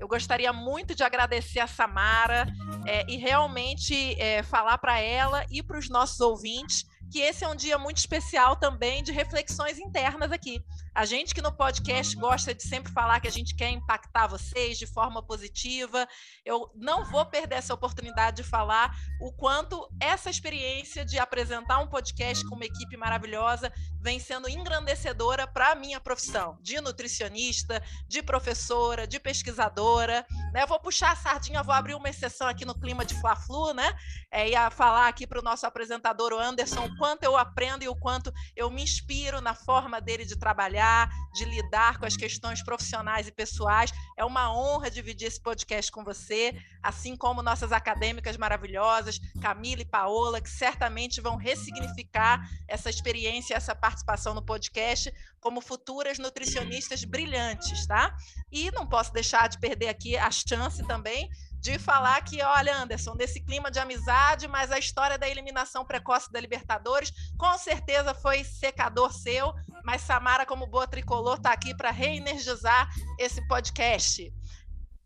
Eu 0.00 0.08
gostaria 0.08 0.52
muito 0.52 0.94
de 0.94 1.04
agradecer 1.04 1.60
a 1.60 1.68
Samara 1.68 2.46
é, 2.84 3.08
e 3.08 3.16
realmente 3.16 4.20
é, 4.20 4.42
falar 4.42 4.78
para 4.78 4.98
ela 4.98 5.46
e 5.50 5.62
para 5.62 5.78
os 5.78 5.88
nossos 5.88 6.18
ouvintes 6.20 6.84
que 7.10 7.20
esse 7.20 7.44
é 7.44 7.48
um 7.48 7.54
dia 7.54 7.78
muito 7.78 7.98
especial 7.98 8.56
também 8.56 9.02
de 9.02 9.12
reflexões 9.12 9.78
internas 9.78 10.32
aqui. 10.32 10.62
A 10.94 11.04
gente 11.04 11.34
que 11.34 11.42
no 11.42 11.52
podcast 11.52 12.14
gosta 12.16 12.54
de 12.54 12.62
sempre 12.62 12.92
falar 12.92 13.20
que 13.20 13.26
a 13.26 13.30
gente 13.30 13.54
quer 13.56 13.70
impactar 13.70 14.28
vocês 14.28 14.78
de 14.78 14.86
forma 14.86 15.20
positiva. 15.22 16.06
Eu 16.44 16.70
não 16.74 17.04
vou 17.04 17.26
perder 17.26 17.56
essa 17.56 17.74
oportunidade 17.74 18.36
de 18.36 18.42
falar 18.44 18.94
o 19.20 19.32
quanto 19.32 19.88
essa 20.00 20.30
experiência 20.30 21.04
de 21.04 21.18
apresentar 21.18 21.80
um 21.80 21.88
podcast 21.88 22.46
com 22.48 22.54
uma 22.54 22.64
equipe 22.64 22.96
maravilhosa 22.96 23.72
vem 24.00 24.20
sendo 24.20 24.48
engrandecedora 24.48 25.46
para 25.46 25.72
a 25.72 25.74
minha 25.74 25.98
profissão 25.98 26.58
de 26.60 26.78
nutricionista, 26.80 27.82
de 28.06 28.22
professora, 28.22 29.06
de 29.06 29.18
pesquisadora. 29.18 30.26
Né? 30.52 30.66
Vou 30.66 30.78
puxar 30.78 31.12
a 31.12 31.16
sardinha, 31.16 31.62
vou 31.62 31.74
abrir 31.74 31.94
uma 31.94 32.10
exceção 32.10 32.46
aqui 32.46 32.64
no 32.64 32.78
clima 32.78 33.04
de 33.04 33.18
Fla-Flu, 33.20 33.72
né? 33.72 33.96
É, 34.30 34.50
e 34.50 34.54
a 34.54 34.70
falar 34.70 35.08
aqui 35.08 35.26
para 35.26 35.40
o 35.40 35.42
nosso 35.42 35.66
apresentador, 35.66 36.34
o 36.34 36.38
Anderson, 36.38 36.93
o 36.94 36.96
quanto 36.96 37.24
eu 37.24 37.36
aprendo 37.36 37.82
e 37.82 37.88
o 37.88 37.96
quanto 37.96 38.32
eu 38.54 38.70
me 38.70 38.82
inspiro 38.82 39.40
na 39.40 39.54
forma 39.54 40.00
dele 40.00 40.24
de 40.24 40.36
trabalhar 40.36 41.10
de 41.34 41.44
lidar 41.44 41.98
com 41.98 42.06
as 42.06 42.16
questões 42.16 42.62
profissionais 42.62 43.26
e 43.26 43.32
pessoais. 43.32 43.92
É 44.16 44.24
uma 44.24 44.56
honra 44.56 44.90
dividir 44.90 45.26
esse 45.26 45.40
podcast 45.40 45.90
com 45.90 46.04
você, 46.04 46.56
assim 46.82 47.16
como 47.16 47.42
nossas 47.42 47.72
acadêmicas 47.72 48.36
maravilhosas, 48.36 49.18
Camila 49.42 49.82
e 49.82 49.84
Paola, 49.84 50.40
que 50.40 50.48
certamente 50.48 51.20
vão 51.20 51.36
ressignificar 51.36 52.48
essa 52.68 52.88
experiência, 52.88 53.54
essa 53.54 53.74
participação 53.74 54.32
no 54.32 54.42
podcast 54.42 55.12
como 55.40 55.60
futuras 55.60 56.18
nutricionistas 56.18 57.04
brilhantes, 57.04 57.86
tá? 57.86 58.16
E 58.50 58.70
não 58.70 58.86
posso 58.86 59.12
deixar 59.12 59.48
de 59.48 59.58
perder 59.58 59.88
aqui 59.88 60.16
a 60.16 60.30
chance 60.30 60.86
também 60.86 61.28
de 61.64 61.78
falar 61.78 62.20
que, 62.20 62.42
olha, 62.42 62.76
Anderson, 62.76 63.14
nesse 63.14 63.40
clima 63.40 63.70
de 63.70 63.78
amizade, 63.78 64.46
mas 64.46 64.70
a 64.70 64.78
história 64.78 65.16
da 65.16 65.26
eliminação 65.26 65.82
precoce 65.82 66.30
da 66.30 66.38
Libertadores 66.38 67.10
com 67.38 67.56
certeza 67.56 68.12
foi 68.12 68.44
secador 68.44 69.10
seu, 69.14 69.50
mas 69.82 70.02
Samara, 70.02 70.44
como 70.44 70.66
boa 70.66 70.86
tricolor, 70.86 71.36
está 71.38 71.52
aqui 71.52 71.74
para 71.74 71.90
reenergizar 71.90 72.86
esse 73.18 73.40
podcast. 73.48 74.30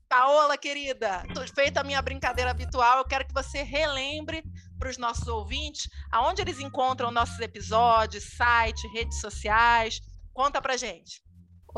Paola, 0.08 0.58
querida, 0.58 1.22
feita 1.54 1.80
a 1.80 1.84
minha 1.84 2.02
brincadeira 2.02 2.50
habitual, 2.50 2.98
eu 2.98 3.04
quero 3.04 3.24
que 3.24 3.34
você 3.34 3.62
relembre 3.62 4.42
para 4.80 4.90
os 4.90 4.98
nossos 4.98 5.28
ouvintes 5.28 5.88
aonde 6.10 6.42
eles 6.42 6.58
encontram 6.58 7.12
nossos 7.12 7.38
episódios, 7.38 8.24
site, 8.36 8.88
redes 8.88 9.20
sociais. 9.20 10.00
Conta 10.34 10.60
para 10.60 10.76
gente. 10.76 11.22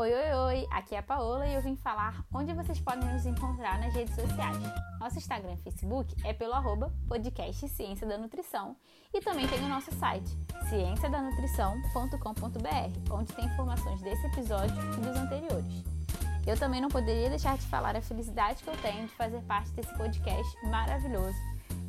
Oi, 0.01 0.09
oi, 0.11 0.33
oi! 0.33 0.67
Aqui 0.71 0.95
é 0.95 0.97
a 0.97 1.03
Paola 1.03 1.45
e 1.45 1.53
eu 1.53 1.61
vim 1.61 1.75
falar 1.75 2.25
onde 2.33 2.51
vocês 2.55 2.79
podem 2.79 3.07
nos 3.13 3.27
encontrar 3.27 3.79
nas 3.79 3.93
redes 3.93 4.15
sociais. 4.15 4.57
Nosso 4.99 5.19
Instagram 5.19 5.53
e 5.53 5.57
Facebook 5.57 6.15
é 6.23 6.33
pelo 6.33 6.55
arroba 6.55 6.91
podcast 7.07 7.69
Ciência 7.69 8.07
da 8.07 8.17
Nutrição 8.17 8.75
e 9.13 9.21
também 9.21 9.47
tem 9.47 9.63
o 9.63 9.69
nosso 9.69 9.93
site 9.93 10.35
cienciadanutrição.com.br, 10.69 13.13
onde 13.13 13.31
tem 13.31 13.45
informações 13.45 14.01
desse 14.01 14.25
episódio 14.25 14.75
e 14.75 15.01
dos 15.01 15.15
anteriores. 15.15 15.83
Eu 16.47 16.57
também 16.57 16.81
não 16.81 16.89
poderia 16.89 17.29
deixar 17.29 17.55
de 17.55 17.67
falar 17.67 17.95
a 17.95 18.01
felicidade 18.01 18.63
que 18.63 18.69
eu 18.71 18.77
tenho 18.77 19.05
de 19.05 19.13
fazer 19.13 19.43
parte 19.43 19.69
desse 19.73 19.95
podcast 19.95 20.65
maravilhoso 20.65 21.37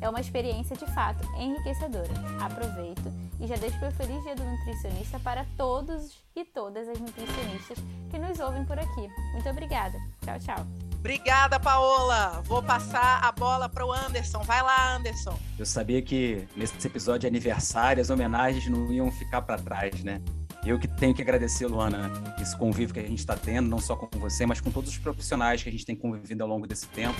é 0.01 0.09
uma 0.09 0.19
experiência 0.19 0.75
de 0.75 0.85
fato 0.93 1.25
enriquecedora. 1.37 2.09
Aproveito 2.39 3.11
e 3.39 3.47
já 3.47 3.55
deixo 3.55 3.79
meu 3.79 3.91
feliz 3.91 4.21
dia 4.23 4.35
do 4.35 4.43
nutricionista 4.43 5.19
para 5.19 5.45
todos 5.57 6.23
e 6.35 6.45
todas 6.45 6.87
as 6.87 6.99
nutricionistas 6.99 7.77
que 8.09 8.17
nos 8.17 8.39
ouvem 8.39 8.65
por 8.65 8.77
aqui. 8.77 9.09
Muito 9.33 9.49
obrigada. 9.49 9.97
Tchau, 10.23 10.39
tchau. 10.39 10.67
Obrigada, 10.99 11.59
Paola. 11.59 12.41
Vou 12.45 12.63
passar 12.63 13.21
a 13.21 13.31
bola 13.31 13.67
para 13.67 13.85
o 13.85 13.91
Anderson. 13.91 14.39
Vai 14.43 14.61
lá, 14.61 14.95
Anderson. 14.95 15.37
Eu 15.59 15.65
sabia 15.65 16.01
que 16.01 16.47
nesse 16.55 16.87
episódio 16.87 17.21
de 17.21 17.27
aniversário 17.27 18.01
as 18.01 18.09
homenagens 18.09 18.67
não 18.69 18.91
iam 18.91 19.11
ficar 19.11 19.41
para 19.41 19.57
trás, 19.61 20.01
né? 20.03 20.21
Eu 20.65 20.79
que 20.79 20.87
tenho 20.87 21.13
que 21.13 21.21
agradecer, 21.21 21.67
Luana, 21.67 22.09
esse 22.41 22.57
convívio 22.57 22.93
que 22.93 22.99
a 23.01 23.03
gente 23.03 23.19
está 23.19 23.35
tendo, 23.35 23.67
não 23.67 23.79
só 23.79 23.97
com 23.97 24.07
você, 24.17 24.45
mas 24.45 24.61
com 24.61 24.71
todos 24.71 24.89
os 24.89 24.97
profissionais 24.97 25.61
que 25.61 25.67
a 25.67 25.71
gente 25.71 25.85
tem 25.85 25.93
convivido 25.93 26.41
ao 26.41 26.49
longo 26.49 26.65
desse 26.65 26.87
tempo 26.87 27.19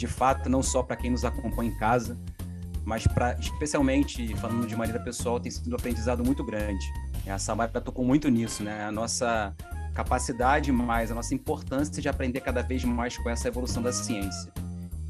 de 0.00 0.06
fato, 0.06 0.48
não 0.48 0.62
só 0.62 0.82
para 0.82 0.96
quem 0.96 1.10
nos 1.10 1.26
acompanha 1.26 1.70
em 1.70 1.74
casa, 1.76 2.18
mas 2.86 3.06
para 3.06 3.34
especialmente 3.38 4.34
falando 4.36 4.66
de 4.66 4.74
maneira 4.74 4.98
pessoal, 4.98 5.38
tem 5.38 5.52
sido 5.52 5.70
um 5.70 5.74
aprendizado 5.74 6.24
muito 6.24 6.42
grande. 6.42 6.90
A 7.28 7.38
Samara 7.38 7.80
tocou 7.82 8.02
muito 8.02 8.30
nisso, 8.30 8.62
né? 8.62 8.82
A 8.82 8.90
nossa 8.90 9.54
capacidade 9.94 10.72
mais, 10.72 11.10
a 11.10 11.14
nossa 11.14 11.34
importância 11.34 12.00
de 12.00 12.08
aprender 12.08 12.40
cada 12.40 12.62
vez 12.62 12.82
mais 12.82 13.18
com 13.18 13.28
essa 13.28 13.48
evolução 13.48 13.82
da 13.82 13.92
ciência. 13.92 14.50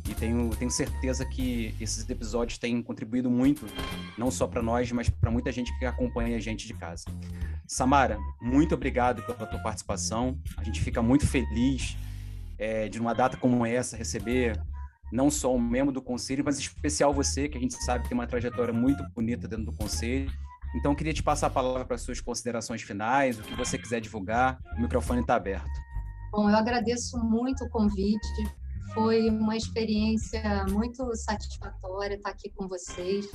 E 0.09 0.13
tenho, 0.13 0.51
tenho 0.57 0.73
certeza 0.73 1.25
que 1.25 1.73
esses 1.81 2.09
episódios 2.11 2.59
têm 2.59 2.83
contribuído 2.83 3.31
muito, 3.31 3.67
não 4.19 4.29
só 4.29 4.49
para 4.49 4.61
nós, 4.61 4.91
mas 4.91 5.09
para 5.09 5.31
muita 5.31 5.53
gente 5.53 5.73
que 5.79 5.87
acompanha 5.87 6.37
a 6.37 6.41
gente 6.41 6.67
de 6.67 6.75
casa. 6.75 7.05
Samara, 7.65 8.19
muito 8.43 8.75
obrigado 8.75 9.23
pela 9.23 9.47
tua 9.47 9.61
participação. 9.61 10.37
A 10.57 10.65
gente 10.65 10.81
fica 10.81 11.01
muito 11.01 11.29
feliz 11.29 11.97
é, 12.59 12.89
de 12.89 12.99
uma 13.01 13.15
data 13.15 13.37
como 13.37 13.65
essa 13.65 13.97
receber 13.97 14.61
não 15.13 15.31
só 15.31 15.55
um 15.55 15.61
membro 15.61 15.93
do 15.93 16.03
conselho, 16.03 16.45
mas 16.45 16.59
em 16.59 16.63
especial 16.63 17.13
você, 17.13 17.49
que 17.49 17.59
a 17.59 17.61
gente 17.61 17.75
sabe 17.85 18.03
que 18.03 18.09
tem 18.09 18.19
uma 18.19 18.27
trajetória 18.27 18.73
muito 18.73 19.03
bonita 19.15 19.49
dentro 19.49 19.67
do 19.67 19.73
conselho. 19.73 20.31
Então, 20.75 20.95
queria 20.95 21.13
te 21.13 21.23
passar 21.23 21.49
a 21.49 21.51
palavra 21.51 21.85
para 21.85 21.99
suas 21.99 22.21
considerações 22.21 22.83
finais, 22.83 23.39
o 23.39 23.43
que 23.43 23.57
você 23.57 23.77
quiser 23.77 24.01
divulgar. 24.01 24.59
O 24.77 24.81
microfone 24.81 25.21
está 25.21 25.35
aberto. 25.35 25.69
Bom, 26.31 26.49
eu 26.49 26.57
agradeço 26.57 27.19
muito 27.19 27.65
o 27.65 27.71
convite. 27.71 28.29
Foi 28.95 29.29
uma 29.31 29.57
experiência 29.57 30.65
muito 30.71 31.15
satisfatória 31.17 32.15
estar 32.15 32.31
aqui 32.31 32.51
com 32.51 32.69
vocês. 32.69 33.27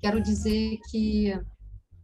Quero 0.00 0.22
dizer 0.22 0.78
que 0.88 1.32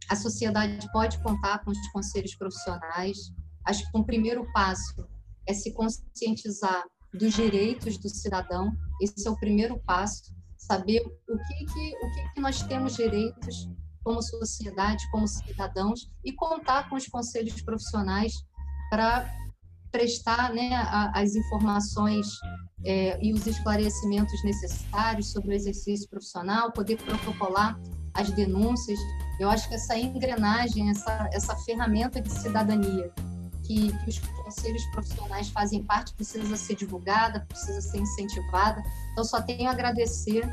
a 0.09 0.15
sociedade 0.15 0.85
pode 0.91 1.21
contar 1.23 1.63
com 1.63 1.71
os 1.71 1.87
conselhos 1.91 2.35
profissionais. 2.35 3.17
Acho 3.65 3.89
que 3.89 3.97
um 3.97 4.03
primeiro 4.03 4.45
passo 4.51 5.07
é 5.47 5.53
se 5.53 5.73
conscientizar 5.73 6.83
dos 7.15 7.33
direitos 7.33 7.97
do 7.97 8.09
cidadão. 8.09 8.71
Esse 9.01 9.27
é 9.27 9.31
o 9.31 9.37
primeiro 9.37 9.79
passo, 9.85 10.33
saber 10.57 11.01
o 11.01 11.37
que 11.37 11.65
que 11.65 11.95
o 12.05 12.11
que, 12.13 12.33
que 12.33 12.41
nós 12.41 12.61
temos 12.63 12.95
direitos 12.95 13.69
como 14.03 14.21
sociedade, 14.21 15.03
como 15.11 15.27
cidadãos 15.27 16.11
e 16.23 16.31
contar 16.33 16.89
com 16.89 16.95
os 16.95 17.07
conselhos 17.07 17.61
profissionais 17.61 18.33
para 18.89 19.27
prestar 19.91 20.53
né, 20.53 20.75
as 21.13 21.35
informações 21.35 22.27
é, 22.85 23.17
e 23.23 23.33
os 23.33 23.47
esclarecimentos 23.47 24.43
necessários 24.43 25.31
sobre 25.31 25.49
o 25.49 25.53
exercício 25.53 26.07
profissional, 26.09 26.71
poder 26.71 26.97
protocolar 26.97 27.79
as 28.13 28.29
denúncias. 28.31 28.99
Eu 29.39 29.49
acho 29.49 29.67
que 29.67 29.75
essa 29.75 29.97
engrenagem, 29.97 30.89
essa, 30.89 31.29
essa 31.31 31.55
ferramenta 31.57 32.21
de 32.21 32.29
cidadania 32.29 33.11
que, 33.65 33.91
que 33.97 34.09
os 34.09 34.19
conselhos 34.19 34.83
profissionais 34.87 35.49
fazem 35.49 35.83
parte 35.83 36.13
precisa 36.13 36.55
ser 36.57 36.75
divulgada, 36.75 37.45
precisa 37.47 37.81
ser 37.81 37.97
incentivada. 37.97 38.81
Então, 39.11 39.23
só 39.23 39.41
tenho 39.41 39.67
a 39.67 39.71
agradecer 39.71 40.43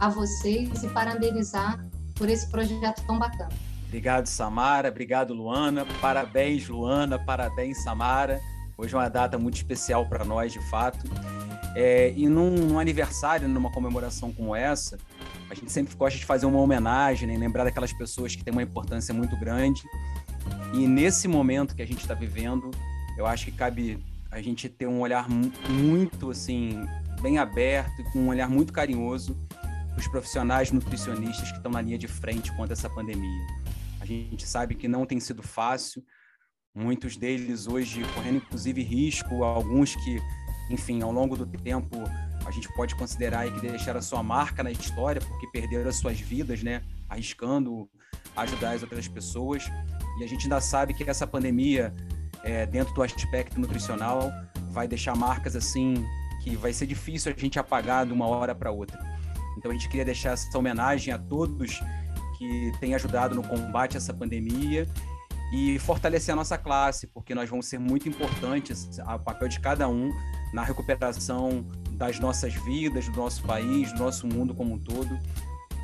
a 0.00 0.08
vocês 0.08 0.82
e 0.82 0.88
parabenizar 0.88 1.84
por 2.14 2.28
esse 2.28 2.48
projeto 2.48 3.02
tão 3.06 3.18
bacana. 3.18 3.50
Obrigado, 3.86 4.26
Samara. 4.26 4.88
Obrigado, 4.88 5.34
Luana. 5.34 5.84
Parabéns, 6.00 6.68
Luana. 6.68 7.18
Parabéns, 7.18 7.82
Samara. 7.82 8.40
Hoje 8.78 8.94
é 8.94 8.98
uma 8.98 9.10
data 9.10 9.36
muito 9.36 9.56
especial 9.56 10.06
para 10.06 10.24
nós, 10.24 10.52
de 10.52 10.60
fato. 10.70 10.98
É, 11.74 12.12
e 12.16 12.28
num, 12.28 12.50
num, 12.50 12.78
aniversário, 12.78 13.48
numa 13.48 13.70
comemoração 13.70 14.32
como 14.32 14.54
essa, 14.54 14.98
a 15.48 15.54
gente 15.54 15.70
sempre 15.70 15.94
gosta 15.94 16.18
de 16.18 16.24
fazer 16.24 16.46
uma 16.46 16.58
homenagem, 16.58 17.28
né? 17.28 17.36
lembrar 17.36 17.64
daquelas 17.64 17.92
pessoas 17.92 18.34
que 18.34 18.42
têm 18.42 18.52
uma 18.52 18.62
importância 18.62 19.12
muito 19.14 19.36
grande. 19.36 19.82
E 20.72 20.86
nesse 20.86 21.26
momento 21.26 21.74
que 21.74 21.82
a 21.82 21.86
gente 21.86 22.00
está 22.00 22.14
vivendo, 22.14 22.70
eu 23.16 23.26
acho 23.26 23.46
que 23.46 23.52
cabe 23.52 23.98
a 24.30 24.40
gente 24.40 24.68
ter 24.68 24.86
um 24.86 25.00
olhar 25.00 25.28
muito, 25.28 26.30
assim, 26.30 26.80
bem 27.20 27.38
aberto, 27.38 28.04
com 28.12 28.20
um 28.20 28.28
olhar 28.28 28.48
muito 28.48 28.72
carinhoso 28.72 29.36
os 29.96 30.08
profissionais 30.08 30.70
nutricionistas 30.70 31.50
que 31.50 31.56
estão 31.56 31.72
na 31.72 31.82
linha 31.82 31.98
de 31.98 32.08
frente 32.08 32.54
contra 32.56 32.72
essa 32.72 32.88
pandemia. 32.88 33.46
A 34.00 34.06
gente 34.06 34.46
sabe 34.46 34.74
que 34.74 34.88
não 34.88 35.04
tem 35.04 35.20
sido 35.20 35.42
fácil, 35.42 36.02
muitos 36.74 37.16
deles 37.16 37.66
hoje 37.66 38.02
correndo 38.14 38.36
inclusive 38.36 38.82
risco, 38.82 39.44
alguns 39.44 39.94
que, 39.96 40.18
enfim, 40.70 41.02
ao 41.02 41.12
longo 41.12 41.36
do 41.36 41.46
tempo 41.46 41.96
a 42.46 42.50
gente 42.50 42.72
pode 42.74 42.94
considerar 42.94 43.50
que 43.52 43.60
deixaram 43.60 43.98
a 43.98 44.02
sua 44.02 44.22
marca 44.22 44.62
na 44.62 44.70
história 44.70 45.20
porque 45.20 45.46
perderam 45.48 45.90
as 45.90 45.96
suas 45.96 46.18
vidas, 46.18 46.62
né, 46.62 46.82
arriscando 47.08 47.88
ajudar 48.36 48.72
as 48.72 48.82
outras 48.82 49.06
pessoas. 49.06 49.64
E 50.20 50.24
a 50.24 50.28
gente 50.28 50.44
ainda 50.44 50.60
sabe 50.60 50.92
que 50.92 51.08
essa 51.08 51.26
pandemia, 51.26 51.94
é, 52.44 52.66
dentro 52.66 52.92
do 52.92 53.02
aspecto 53.02 53.58
nutricional, 53.58 54.30
vai 54.70 54.86
deixar 54.86 55.16
marcas 55.16 55.56
assim 55.56 56.04
que 56.42 56.56
vai 56.56 56.72
ser 56.72 56.86
difícil 56.86 57.32
a 57.34 57.40
gente 57.40 57.58
apagar 57.58 58.06
de 58.06 58.12
uma 58.12 58.26
hora 58.26 58.54
para 58.54 58.70
outra. 58.70 58.98
Então 59.56 59.70
a 59.70 59.74
gente 59.74 59.88
queria 59.88 60.04
deixar 60.04 60.32
essa 60.32 60.56
homenagem 60.56 61.12
a 61.12 61.18
todos 61.18 61.80
que 62.36 62.72
têm 62.80 62.94
ajudado 62.94 63.34
no 63.34 63.42
combate 63.42 63.96
a 63.96 63.98
essa 63.98 64.12
pandemia 64.12 64.86
e 65.52 65.78
fortalecer 65.78 66.32
a 66.32 66.36
nossa 66.36 66.56
classe, 66.56 67.06
porque 67.06 67.34
nós 67.34 67.48
vamos 67.48 67.66
ser 67.66 67.78
muito 67.78 68.08
importantes, 68.08 68.88
o 68.98 69.18
papel 69.18 69.48
de 69.48 69.58
cada 69.58 69.88
um 69.88 70.10
na 70.52 70.62
recuperação 70.62 71.66
das 71.92 72.20
nossas 72.20 72.54
vidas, 72.54 73.08
do 73.08 73.16
nosso 73.16 73.42
país, 73.42 73.92
do 73.92 73.98
nosso 73.98 74.26
mundo 74.26 74.54
como 74.54 74.74
um 74.74 74.78
todo 74.78 75.18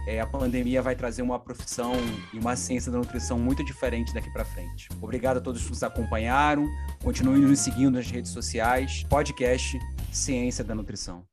é, 0.07 0.21
a 0.21 0.27
pandemia 0.27 0.81
vai 0.81 0.95
trazer 0.95 1.23
uma 1.23 1.39
profissão 1.39 1.93
e 2.33 2.39
uma 2.39 2.55
ciência 2.55 2.93
da 2.93 2.99
nutrição 2.99 3.39
muito 3.39 3.65
diferente 3.65 4.15
daqui 4.15 4.31
para 4.31 4.45
frente. 4.45 4.89
Obrigado 5.03 5.39
a 5.39 5.41
todos 5.41 5.63
que 5.65 5.71
nos 5.71 5.83
acompanharam. 5.83 6.67
Continuem 7.03 7.43
nos 7.43 7.59
seguindo 7.59 7.95
nas 7.95 8.09
redes 8.09 8.31
sociais. 8.31 9.05
Podcast 9.09 9.79
Ciência 10.13 10.63
da 10.63 10.75
Nutrição. 10.75 11.27